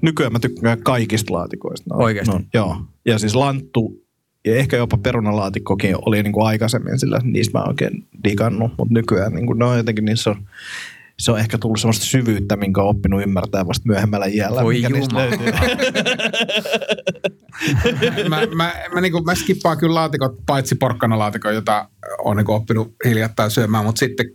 Nykyään 0.00 0.32
mä 0.32 0.38
tykkään 0.38 0.82
kaikista 0.82 1.34
laatikoista. 1.34 1.90
No, 1.90 1.96
Oikeesti? 1.96 2.34
No, 2.34 2.40
joo. 2.54 2.76
Ja 3.04 3.18
siis 3.18 3.34
lanttu 3.34 4.01
ja 4.44 4.56
ehkä 4.56 4.76
jopa 4.76 4.96
perunalaatikkokin 4.96 5.96
oli 6.06 6.22
niin 6.22 6.32
kuin 6.32 6.46
aikaisemmin, 6.46 6.98
sillä 6.98 7.20
niistä 7.24 7.58
mä 7.58 7.64
oikein 7.64 8.06
digannut, 8.24 8.72
mutta 8.78 8.94
nykyään 8.94 9.32
niin 9.32 9.46
kuin, 9.46 9.58
no 9.58 9.76
jotenkin 9.76 10.04
niissä 10.04 10.30
on, 10.30 10.36
se 11.18 11.32
on 11.32 11.38
ehkä 11.38 11.58
tullut 11.58 11.80
sellaista 11.80 12.04
syvyyttä, 12.04 12.56
minkä 12.56 12.82
on 12.82 12.88
oppinut 12.88 13.22
ymmärtää 13.22 13.66
vasta 13.66 13.86
myöhemmällä 13.86 14.26
iällä. 14.26 14.62
Voi 14.62 14.82
löytyy. 15.12 15.52
mä, 18.28 18.40
mä, 18.54 18.72
mä, 18.94 19.00
niinku, 19.00 19.22
mä 19.22 19.34
skippaan 19.34 19.78
kyllä 19.78 19.94
laatikot, 19.94 20.32
paitsi 20.46 20.74
porkkanalaatikon, 20.74 21.54
jota 21.54 21.88
on 22.24 22.36
niinku 22.36 22.52
oppinut 22.52 22.94
hiljattain 23.04 23.50
syömään, 23.50 23.84
mutta 23.84 23.98
sitten 23.98 24.26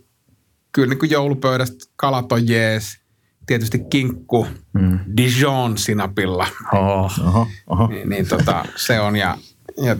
kyllä 0.72 0.88
niinku 0.88 1.04
joulupöydästä 1.04 1.84
kalat 1.96 2.32
on 2.32 2.48
jees. 2.48 2.98
Tietysti 3.46 3.80
kinkku 3.90 4.46
mm. 4.72 4.98
Dijon 5.16 5.78
sinapilla, 5.78 6.46
Oh. 6.72 7.12
Oho, 7.26 7.48
oho. 7.66 7.86
niin, 7.86 8.08
niin 8.08 8.28
tota, 8.28 8.64
se 8.76 9.00
on 9.00 9.16
ja, 9.16 9.38
ja 9.82 9.96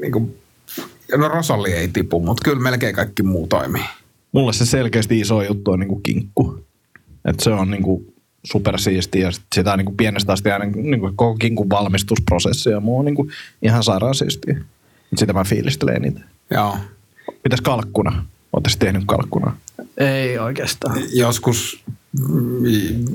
niinku, 0.00 0.34
no 1.16 1.28
rosolli 1.28 1.72
ei 1.72 1.88
tipu, 1.88 2.20
mutta 2.20 2.44
kyllä 2.44 2.62
melkein 2.62 2.94
kaikki 2.94 3.22
muu 3.22 3.46
toimii. 3.46 3.84
Mulle 4.32 4.52
se 4.52 4.66
selkeästi 4.66 5.20
iso 5.20 5.42
juttu 5.42 5.70
on 5.70 5.80
niin 5.80 5.88
kuin 5.88 6.02
kinkku. 6.02 6.64
Et 7.24 7.40
se 7.40 7.50
on 7.50 7.70
niin 7.70 7.82
kuin 7.82 8.14
supersiisti 8.44 9.20
ja 9.20 9.32
sit 9.32 9.44
sitä 9.54 9.76
niin 9.76 9.84
kuin 9.84 9.96
pienestä 9.96 10.32
asti 10.32 10.50
aina 10.50 10.64
niin 10.64 11.00
kuin 11.00 11.16
koko 11.16 11.34
kinkun 11.34 11.70
valmistusprosessi 11.70 12.70
ja 12.70 12.80
muu 12.80 12.98
on 12.98 13.04
niin 13.04 13.14
kuin 13.14 13.30
ihan 13.62 13.82
sairaan 13.82 14.14
siistiä. 14.14 14.60
Sitä 15.16 15.32
mä 15.32 15.44
fiilistelen 15.44 15.96
eniten. 15.96 16.24
Joo. 16.50 16.76
Mitäs 17.44 17.60
kalkkuna? 17.60 18.24
Oletteko 18.52 18.76
tehnyt 18.78 19.02
kalkkuna? 19.06 19.56
Ei 19.98 20.38
oikeastaan. 20.38 21.02
Joskus 21.12 21.84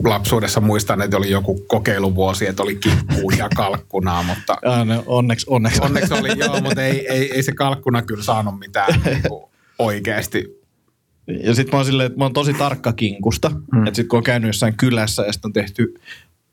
lapsuudessa 0.03 0.61
muistan, 0.61 1.01
että 1.01 1.17
oli 1.17 1.29
joku 1.29 1.65
kokeiluvuosi, 1.67 2.47
että 2.47 2.63
oli 2.63 2.75
kinkkuu 2.75 3.31
ja 3.31 3.49
kalkkunaa, 3.55 4.23
mutta 4.23 4.57
Aa, 4.65 4.85
no, 4.85 5.03
onneksi, 5.05 5.45
onneksi. 5.49 5.81
onneksi 5.81 6.13
oli 6.13 6.39
joo, 6.39 6.61
mutta 6.61 6.83
ei, 6.83 7.07
ei, 7.07 7.31
ei 7.33 7.43
se 7.43 7.51
kalkkuna 7.51 8.01
kyllä 8.01 8.23
saanut 8.23 8.59
mitään 8.59 9.01
niinku 9.05 9.49
oikeasti. 9.79 10.57
Ja 11.43 11.55
sitten 11.55 11.71
mä 11.71 11.77
oon 11.77 11.85
silleen, 11.85 12.07
että 12.07 12.17
mä 12.17 12.25
oon 12.25 12.33
tosi 12.33 12.53
tarkka 12.53 12.93
kinkusta. 12.93 13.49
Mm. 13.49 13.87
Että 13.87 13.95
sit 13.95 14.07
kun 14.07 14.17
on 14.17 14.23
käynyt 14.23 14.47
jossain 14.47 14.77
kylässä 14.77 15.23
ja 15.23 15.33
sit 15.33 15.45
on 15.45 15.53
tehty 15.53 15.93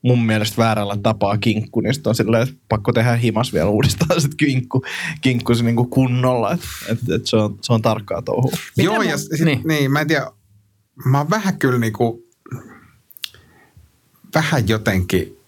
mun 0.02 0.26
mielestä 0.26 0.56
väärällä 0.56 0.96
tapaa 1.02 1.38
kinkku, 1.38 1.80
niin 1.80 1.94
sit 1.94 2.06
on 2.06 2.14
silleen, 2.14 2.42
että 2.42 2.54
pakko 2.68 2.92
tehdä 2.92 3.16
himas 3.16 3.52
vielä 3.52 3.68
uudestaan 3.68 4.20
sit 4.20 4.34
kinkku, 4.34 4.82
kinkku 5.20 5.54
se 5.54 5.62
niinku 5.62 5.84
kunnolla. 5.84 6.52
Että 6.52 6.66
et, 6.88 6.98
et 7.10 7.26
se, 7.26 7.36
on, 7.36 7.58
se 7.62 7.72
on 7.72 7.82
tarkkaa 7.82 8.22
touhua. 8.22 8.52
joo, 8.76 9.02
ja 9.02 9.18
sit, 9.18 9.30
niin. 9.30 9.44
niin. 9.44 9.68
niin, 9.68 9.92
mä 9.92 10.00
en 10.00 10.08
tiedä, 10.08 10.30
mä 11.04 11.18
oon 11.18 11.30
vähän 11.30 11.58
kyllä 11.58 11.78
niinku, 11.78 12.23
vähän 14.34 14.68
jotenkin, 14.68 15.38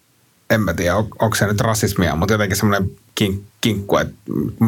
en 0.51 0.61
mä 0.61 0.75
tiedä, 0.75 0.97
on, 0.97 1.09
onko 1.19 1.37
se 1.37 1.47
nyt 1.47 1.61
rasismia, 1.61 2.17
mutta 2.17 2.35
jotenkin 2.35 2.57
semmoinen 2.57 2.91
kin, 3.15 3.45
kinkku, 3.61 3.97
että 3.97 4.15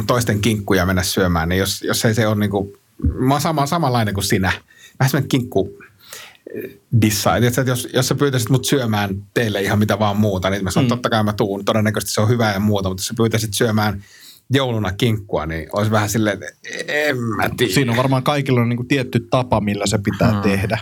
toisten 0.07 0.41
kinkkuja 0.41 0.87
mennä 0.87 1.03
syömään, 1.03 1.49
niin 1.49 1.59
jos, 1.59 1.83
jos 1.83 2.05
ei 2.05 2.15
se 2.15 2.27
ole 2.27 2.37
niinku, 2.37 2.77
mä 3.19 3.35
oon 3.35 3.41
sama, 3.41 3.67
samanlainen 3.67 4.15
kuin 4.15 4.25
sinä. 4.25 4.53
Vähän 5.01 5.11
semmoinen 5.11 5.29
kinkku, 5.29 5.79
dissaa. 7.03 7.39
Tiedätkö, 7.39 7.61
että 7.61 7.71
jos, 7.71 7.89
jos 7.95 8.09
sä 8.09 8.15
pyytäisit 8.15 8.51
mut 8.51 8.65
syömään 8.65 9.23
teille 9.35 9.63
ihan 9.63 9.79
mitä 9.79 9.99
vaan 9.99 10.17
muuta, 10.17 10.51
niin 10.51 10.65
mä 10.65 10.71
sanon, 10.71 10.87
mm. 10.87 10.89
totta 10.89 11.11
kai 11.11 11.25
mä 11.25 11.33
tuun. 11.33 11.65
Todennäköisesti 11.65 12.15
se 12.15 12.21
on 12.21 12.29
hyvää 12.29 12.53
ja 12.53 12.61
muuta, 12.61 12.89
mutta 12.89 13.01
jos 13.01 13.07
sä 13.07 13.15
pyytäisit 13.17 13.55
syömään 13.55 14.05
jouluna 14.51 14.93
kinkkua, 14.93 15.47
niin 15.47 15.69
olisi 15.73 15.91
vähän 15.91 16.09
silleen, 16.09 16.35
että 16.43 16.47
en 16.89 17.17
mä 17.19 17.51
tiedä. 17.57 17.73
Siinä 17.73 17.93
on 17.93 17.99
varmaan 17.99 18.23
kaikilla 18.23 18.61
on 18.61 18.69
niinku 18.69 18.85
tietty 18.85 19.27
tapa, 19.31 19.61
millä 19.61 19.87
se 19.87 19.99
pitää 19.99 20.33
hmm. 20.33 20.43
tehdä. 20.43 20.79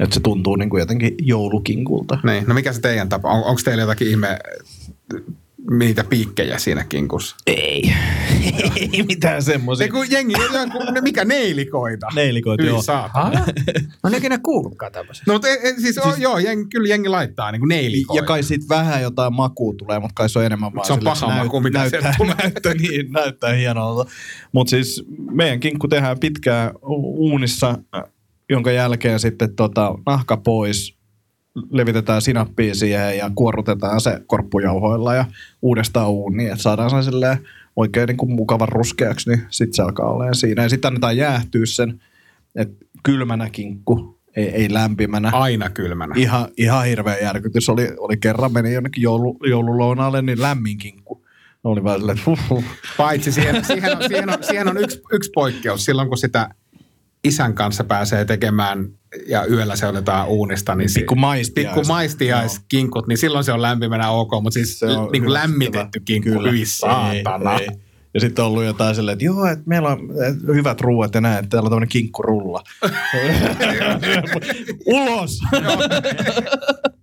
Että 0.00 0.14
se 0.14 0.20
tuntuu 0.20 0.56
niinku 0.56 0.78
jotenkin 0.78 1.14
joulukinkulta. 1.22 2.18
Niin, 2.24 2.44
no 2.46 2.54
mikä 2.54 2.72
se 2.72 2.80
teidän 2.80 3.08
tapa? 3.08 3.28
On, 3.28 3.44
onko 3.44 3.60
teillä 3.64 3.82
jotakin 3.82 4.08
ihme 4.08 4.38
niitä 5.70 6.04
piikkejä 6.04 6.58
siinä 6.58 6.84
kinkussa? 6.84 7.36
Ei. 7.46 7.92
Ei 8.92 9.02
mitään 9.08 9.42
semmoisia. 9.42 9.86
Se 9.86 9.90
kun 9.90 10.10
jengi, 10.10 10.34
ne 10.92 11.00
mikä 11.00 11.24
neilikoita? 11.24 12.06
Neilikoita, 12.14 12.62
joo. 12.62 12.82
saatana. 12.82 13.46
No 14.02 14.10
nekin 14.10 14.30
ne 14.30 14.38
kuullutkaan 14.38 14.92
tämmöiset. 14.92 15.26
No 15.26 15.32
mutta 15.32 15.48
e, 15.48 15.52
e, 15.52 15.74
siis, 15.80 16.00
siis 16.02 16.18
joo, 16.18 16.38
jengi, 16.38 16.66
kyllä 16.70 16.88
jengi 16.88 17.08
laittaa 17.08 17.52
niin 17.52 17.60
kuin 17.60 17.68
neilikoita. 17.68 18.22
Ja 18.22 18.26
kai 18.26 18.42
siitä 18.42 18.66
vähän 18.68 19.02
jotain 19.02 19.34
makua 19.34 19.74
tulee, 19.78 19.98
mutta 19.98 20.14
kai 20.14 20.28
se 20.28 20.38
on 20.38 20.44
enemmän 20.44 20.74
vaan 20.74 20.86
Se 20.86 20.92
on 20.92 21.00
paha 21.04 21.36
maku, 21.36 21.60
mitä 21.60 21.78
näyttää, 21.78 22.00
sieltä 22.00 22.16
tulee. 22.18 22.34
näyttää, 22.34 22.74
niin, 22.74 23.12
näyttää 23.12 23.52
hienolta. 23.52 24.10
Mutta 24.52 24.70
siis 24.70 25.04
meidän 25.30 25.60
kinkku 25.60 25.88
tehdään 25.88 26.18
pitkään 26.18 26.72
uunissa, 26.82 27.78
jonka 28.50 28.70
jälkeen 28.70 29.20
sitten 29.20 29.56
tota, 29.56 29.94
nahka 30.06 30.36
pois, 30.36 31.00
levitetään 31.70 32.22
sinappia 32.22 32.74
siihen 32.74 33.18
ja 33.18 33.30
kuorrutetaan 33.34 34.00
se 34.00 34.20
korppujauhoilla 34.26 35.14
ja 35.14 35.24
uudestaan 35.62 36.10
uuniin, 36.10 36.50
että 36.50 36.62
saadaan 36.62 36.90
se 36.90 37.10
silleen 37.10 37.38
oikein 37.76 38.06
niin 38.06 38.16
kuin 38.16 38.32
mukavan 38.32 38.68
ruskeaksi, 38.68 39.30
niin 39.30 39.42
sitten 39.50 39.74
se 39.74 39.82
alkaa 39.82 40.12
olemaan 40.12 40.34
siinä. 40.34 40.62
Ja 40.62 40.68
sitten 40.68 40.88
annetaan 40.88 41.16
jäähtyä 41.16 41.66
sen, 41.66 42.02
että 42.54 42.84
kylmänä 43.02 43.50
kinkku, 43.50 44.18
ei, 44.36 44.48
ei 44.48 44.72
lämpimänä. 44.72 45.30
Aina 45.32 45.70
kylmänä. 45.70 46.14
Ihan, 46.16 46.48
ihan 46.56 46.86
hirveä 46.86 47.18
järkytys. 47.18 47.68
Oli, 47.68 47.88
oli 47.98 48.16
kerran, 48.16 48.52
meni 48.52 48.72
jonnekin 48.72 49.02
joulu, 49.02 49.38
joululounaalle, 49.46 50.22
niin 50.22 50.42
lämmin 50.42 50.78
kinkku. 50.78 51.24
Oli 51.64 51.84
vaan 51.84 52.00
silleen. 52.00 52.18
Paitsi 52.96 53.32
siihen, 53.32 53.64
siihen, 53.64 53.96
on, 53.96 54.02
siihen, 54.08 54.30
on, 54.30 54.38
siihen 54.42 54.68
on 54.68 54.76
yksi, 54.78 55.02
yksi 55.12 55.30
poikkeus. 55.34 55.84
Silloin 55.84 56.08
kun 56.08 56.18
sitä 56.18 56.48
isän 57.24 57.54
kanssa 57.54 57.84
pääsee 57.84 58.24
tekemään 58.24 58.88
ja 59.28 59.46
yöllä 59.46 59.76
se 59.76 59.86
otetaan 59.86 60.28
uunista, 60.28 60.74
niin 60.74 60.90
Pikku 60.94 61.14
maistiais. 61.14 61.74
pikku 61.74 61.88
maistiaiskinkut, 61.88 63.06
niin 63.06 63.18
silloin 63.18 63.44
se 63.44 63.52
on 63.52 63.62
lämpimänä 63.62 64.10
ok, 64.10 64.30
mutta 64.42 64.54
siis 64.54 64.78
Se 64.78 64.86
on 64.86 65.08
niin 65.12 65.22
kuin 65.22 65.32
lämmitetty 65.32 66.00
kinkku, 66.00 66.30
Kyllä. 66.30 66.50
hyi 66.50 66.66
saatana. 66.66 67.58
Ei, 67.58 67.66
ei. 67.70 67.76
Ja 68.14 68.20
sitten 68.20 68.44
on 68.44 68.50
ollut 68.50 68.64
jotain 68.64 68.94
silleen, 68.94 69.12
että 69.12 69.24
joo, 69.24 69.46
että 69.46 69.64
meillä 69.66 69.88
on 69.88 70.00
hyvät 70.54 70.80
ruuat 70.80 71.14
ja 71.14 71.20
näin, 71.20 71.38
että 71.38 71.48
täällä 71.48 71.66
on 71.66 71.70
tämmöinen 71.70 71.88
kinkkurulla. 71.88 72.62
Ulos! 74.86 75.38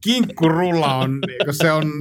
Kinkkurulla 0.04 0.96
on, 0.96 1.20
niinku 1.28 1.54
se 1.54 1.72
on, 1.72 1.92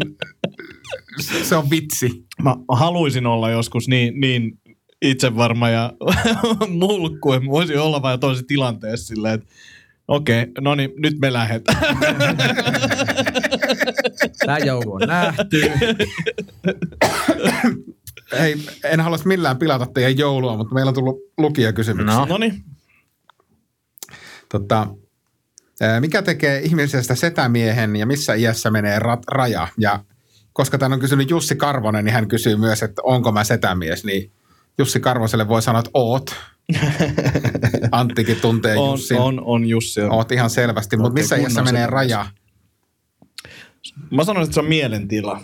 se 1.43 1.57
on 1.57 1.71
vitsi. 1.71 2.25
Mä 2.43 2.57
haluaisin 2.69 3.27
olla 3.27 3.51
joskus 3.51 3.89
niin, 3.89 4.21
niin 4.21 4.59
itsevarma 5.03 5.69
ja 5.69 5.93
mulkku, 6.69 7.33
että 7.33 7.45
mä 7.47 7.51
voisin 7.51 7.81
olla 7.81 8.03
vaan 8.03 8.21
toisessa 8.21 8.47
tilanteessa 8.49 9.07
silleen, 9.07 9.35
että 9.35 9.47
okei, 10.09 10.43
okay, 10.43 10.53
no 10.61 10.75
niin, 10.75 10.93
nyt 10.97 11.19
me 11.19 11.33
lähdetään. 11.33 11.79
Tämä 14.47 14.59
joulu 14.59 14.93
on 14.93 15.01
nähty. 15.07 15.61
Ei, 18.33 18.57
en 18.85 19.01
halua 19.01 19.19
millään 19.25 19.59
pilata 19.59 19.87
teidän 19.95 20.19
joulua, 20.19 20.57
mutta 20.57 20.75
meillä 20.75 20.89
on 20.89 20.95
tullut 20.95 21.19
lukijakysymyksiä. 21.39 22.19
No. 22.19 22.27
no 22.27 22.39
niin. 22.39 22.65
Tota, 24.49 24.87
mikä 26.01 26.23
tekee 26.23 26.61
ihmisestä 26.61 27.15
setämiehen 27.15 27.97
ja 27.97 28.07
missä 28.07 28.35
iässä 28.35 28.71
menee 28.71 28.99
rat, 28.99 29.23
raja? 29.29 29.69
Ja 29.79 30.05
koska 30.53 30.79
tämän 30.79 30.93
on 30.93 31.01
kysynyt 31.01 31.31
Jussi 31.31 31.57
Karvonen, 31.57 32.05
niin 32.05 32.15
hän 32.15 32.29
kysyy 32.29 32.57
myös, 32.57 32.83
että 32.83 33.03
onko 33.05 33.33
mä 33.33 33.45
setämies, 33.45 34.05
niin 34.05 34.33
Jussi 34.79 35.01
Karvoselle 35.01 35.49
voi 35.49 35.63
sanoa, 35.63 35.79
että 35.79 35.91
oot. 35.95 36.35
Anttikin 37.93 38.37
tuntee 38.41 38.77
On, 38.77 38.91
Jussin. 38.91 39.19
on, 39.19 39.41
on 39.45 39.69
Jussi. 39.69 40.01
On. 40.01 40.13
Oot 40.13 40.33
ihan 40.33 40.51
selvästi, 40.51 40.97
mutta 40.97 41.13
missä 41.13 41.37
iässä 41.37 41.63
menee 41.63 41.87
raja? 41.87 42.27
Mä 44.11 44.25
sanoisin, 44.25 44.49
että 44.49 44.55
se 44.55 44.61
on 44.61 44.67
mielentila. 44.67 45.41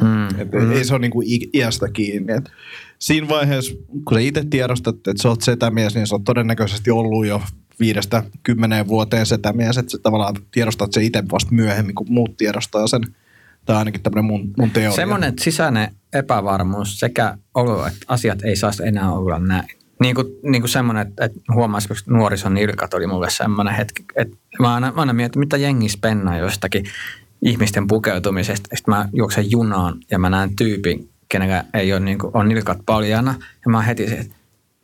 Mm. 0.00 0.40
Et 0.40 0.52
mm. 0.52 0.72
Ei 0.72 0.84
se 0.84 0.94
ole 0.94 1.00
niinku 1.00 1.22
iästä 1.54 1.88
kiinni. 1.88 2.32
Et 2.32 2.50
siinä 2.98 3.28
vaiheessa, 3.28 3.74
kun 3.86 4.16
sä 4.16 4.20
itse 4.20 4.44
tiedostat, 4.50 4.96
että 4.96 5.22
sä 5.22 5.28
oot 5.28 5.40
setämies, 5.40 5.94
niin 5.94 6.06
sä 6.06 6.14
oot 6.14 6.24
todennäköisesti 6.24 6.90
ollut 6.90 7.26
jo 7.26 7.42
viidestä 7.80 8.22
kymmeneen 8.42 8.88
vuoteen 8.88 9.26
setämies. 9.26 9.78
Että 9.78 9.92
sä 9.92 9.98
tavallaan 10.02 10.34
tiedostat 10.50 10.92
se 10.92 11.02
itse 11.02 11.22
vasta 11.32 11.52
myöhemmin, 11.52 11.94
kun 11.94 12.06
muut 12.10 12.36
tiedostaa 12.36 12.86
sen. 12.86 13.02
Tämä 13.64 13.76
on 13.76 13.78
ainakin 13.78 14.02
tämmöinen 14.02 14.24
mun, 14.24 14.50
mun 14.58 14.70
teoria. 14.70 14.96
Semmoinen 14.96 15.34
sisäinen 15.40 15.94
epävarmuus 16.12 17.00
sekä 17.00 17.38
olo, 17.54 17.86
että 17.86 18.00
asiat 18.08 18.42
ei 18.42 18.56
saisi 18.56 18.86
enää 18.86 19.12
olla 19.12 19.38
näin. 19.38 19.68
Niin 20.00 20.14
kuin, 20.14 20.26
niin 20.42 20.62
kuin 20.62 20.70
semmoinen, 20.70 21.06
että, 21.08 21.24
että 21.24 21.40
esimerkiksi 21.78 22.10
nuorison 22.10 22.54
nilkat 22.54 22.94
oli 22.94 23.06
mulle 23.06 23.30
semmoinen 23.30 23.74
hetki, 23.74 24.04
että 24.16 24.36
mä 24.60 24.74
aina, 24.74 24.92
mä 24.92 25.00
aina 25.00 25.12
mietin, 25.12 25.40
mitä 25.40 25.56
jengi 25.56 25.88
spennaa 25.88 26.38
jostakin 26.38 26.84
ihmisten 27.42 27.86
pukeutumisesta. 27.86 28.76
Sitten 28.76 28.94
mä 28.94 29.08
juoksen 29.12 29.50
junaan 29.50 29.94
ja 30.10 30.18
mä 30.18 30.30
näen 30.30 30.56
tyypin, 30.56 31.10
kenellä 31.28 31.64
ei 31.74 31.92
ole, 31.92 32.00
niin 32.00 32.18
kuin, 32.18 32.30
on 32.34 32.48
nilkat 32.48 32.78
paljana. 32.86 33.34
Ja 33.64 33.70
mä 33.70 33.82
heti 33.82 34.08
se, 34.08 34.14
että 34.14 34.34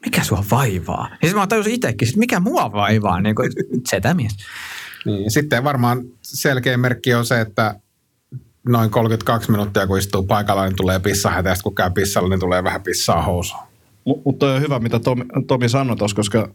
mikä 0.05 0.25
sua 0.25 0.45
vaivaa? 0.51 1.09
Ja 1.11 1.29
sitten 1.29 1.41
mä 1.41 1.47
tajusin 1.47 1.75
itsekin, 1.75 2.09
että 2.09 2.19
mikä 2.19 2.41
mua 2.41 2.73
vaivaa, 2.73 3.21
niin 3.21 3.35
kuin, 3.35 3.51
setämies. 3.89 4.33
Niin. 5.05 5.31
Sitten 5.31 5.65
varmaan 5.65 6.03
selkeä 6.23 6.77
merkki 6.77 7.15
on 7.15 7.27
se, 7.27 7.41
että 7.41 7.75
noin 8.69 8.91
32 8.91 9.51
minuuttia 9.51 9.87
kun 9.87 9.99
istuu 9.99 10.23
paikalla, 10.23 10.65
niin 10.65 10.77
tulee 10.77 11.01
pissahätä. 11.01 11.49
Ja 11.49 11.55
kun 11.63 11.75
käy 11.75 11.91
pissalla, 11.91 12.29
niin 12.29 12.41
tulee 12.41 12.65
vähän 12.65 12.83
pissaa 12.83 13.23
housuun. 13.23 13.63
Mutta 14.25 14.55
on 14.55 14.61
hyvä, 14.61 14.79
mitä 14.79 15.01
Tomi, 15.01 15.25
Tomi 15.47 15.69
sanoi 15.69 15.97
tuossa, 15.97 16.17
koska 16.17 16.49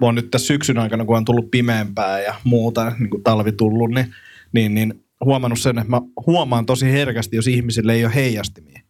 oon 0.00 0.14
nyt 0.14 0.30
tässä 0.30 0.46
syksyn 0.46 0.78
aikana, 0.78 1.04
kun 1.04 1.16
on 1.16 1.24
tullut 1.24 1.50
pimeämpää 1.50 2.20
ja 2.20 2.34
muuta, 2.44 2.92
niin 2.98 3.10
kuin 3.10 3.22
talvi 3.22 3.52
tullut, 3.52 3.90
niin, 3.90 4.06
niin, 4.52 4.74
niin 4.74 5.04
huomannut 5.24 5.60
sen, 5.60 5.78
että 5.78 5.90
mä 5.90 6.00
huomaan 6.26 6.66
tosi 6.66 6.92
herkästi, 6.92 7.36
jos 7.36 7.46
ihmisille 7.46 7.92
ei 7.92 8.04
ole 8.04 8.14
heijastimia. 8.14 8.80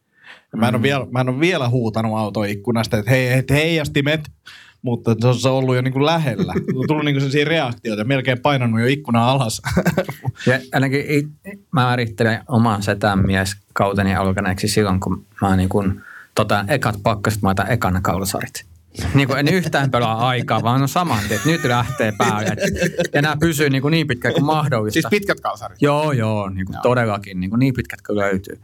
Ja 0.52 0.58
Mä 0.58 0.68
en, 0.68 0.74
ole 0.74 0.82
vielä, 0.82 1.06
mä 1.10 1.20
en 1.20 1.28
ole 1.28 1.40
vielä 1.40 1.68
huutanut 1.68 2.18
autoikkunasta, 2.18 2.98
että 2.98 3.10
hei, 3.10 3.32
et 3.32 3.50
heijastimet, 3.50 4.20
mutta 4.82 5.14
se 5.20 5.26
on- 5.28 5.38
se 5.38 5.48
on 5.48 5.54
ollut 5.54 5.74
jo 5.76 5.82
niin 5.82 5.92
kuin 5.92 6.06
lähellä. 6.06 6.52
On 6.76 6.86
tullut 6.88 7.04
niin 7.04 7.14
kuin 7.14 7.20
sellaisia 7.20 7.44
reaktioita, 7.44 8.04
melkein 8.04 8.38
painanut 8.40 8.80
jo 8.80 8.86
ikkuna 8.86 9.30
alas. 9.30 9.62
Ja 10.46 10.58
ainakin 10.74 11.04
it, 11.08 11.26
mä 11.44 11.80
määrittelen 11.80 12.40
oman 12.48 12.82
setän 12.82 13.26
mies 13.26 13.56
kauteni 13.72 14.14
alkaneeksi 14.14 14.68
silloin, 14.68 15.00
kun 15.00 15.26
mä 15.40 15.56
niin 15.56 15.68
kun, 15.68 16.00
tota, 16.34 16.64
ekat 16.68 16.96
pakkaset, 17.02 17.42
mä 17.42 17.50
otan 17.50 17.70
ekana 17.70 18.00
kalsarit. 18.00 18.64
Niin 19.14 19.28
kuin 19.28 19.38
en 19.38 19.48
yhtään 19.54 19.90
pelaa 19.90 20.28
aikaa, 20.28 20.62
vaan 20.62 20.82
on 20.82 20.88
saman 20.88 21.18
tien, 21.28 21.36
että 21.36 21.48
nyt 21.48 21.64
lähtee 21.64 22.12
päälle. 22.18 22.56
Ja 23.14 23.22
nämä 23.22 23.36
pysyy 23.40 23.70
niin, 23.70 23.82
kuin 23.82 23.92
niin 23.92 24.06
pitkään 24.06 24.34
kuin 24.34 24.44
mahdollista. 24.44 24.94
Siis 24.94 25.06
pitkät 25.10 25.40
kalsarit. 25.40 25.82
Joo, 25.82 26.12
joo, 26.12 26.48
niin 26.48 26.66
kuin 26.66 26.76
todellakin, 26.82 27.40
niin, 27.40 27.50
kuin 27.50 27.60
niin 27.60 27.74
pitkät 27.74 28.02
kuin 28.02 28.18
löytyy. 28.18 28.58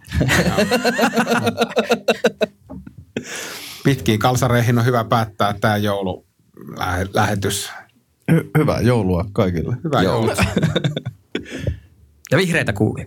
Pitkiin 3.85 4.19
kalsareihin 4.19 4.79
on 4.79 4.85
hyvä 4.85 5.05
päättää 5.05 5.55
tämä 5.61 5.77
joulu 5.77 6.27
lähe- 6.79 7.09
lähetys. 7.15 7.71
Hy- 8.33 8.51
hyvää 8.59 8.81
joulua 8.81 9.25
kaikille. 9.33 9.77
Hyvää 9.85 10.03
joulua. 10.03 10.35
Ja 12.31 12.39
vihreitä 12.39 12.73
kuulia. 12.73 13.07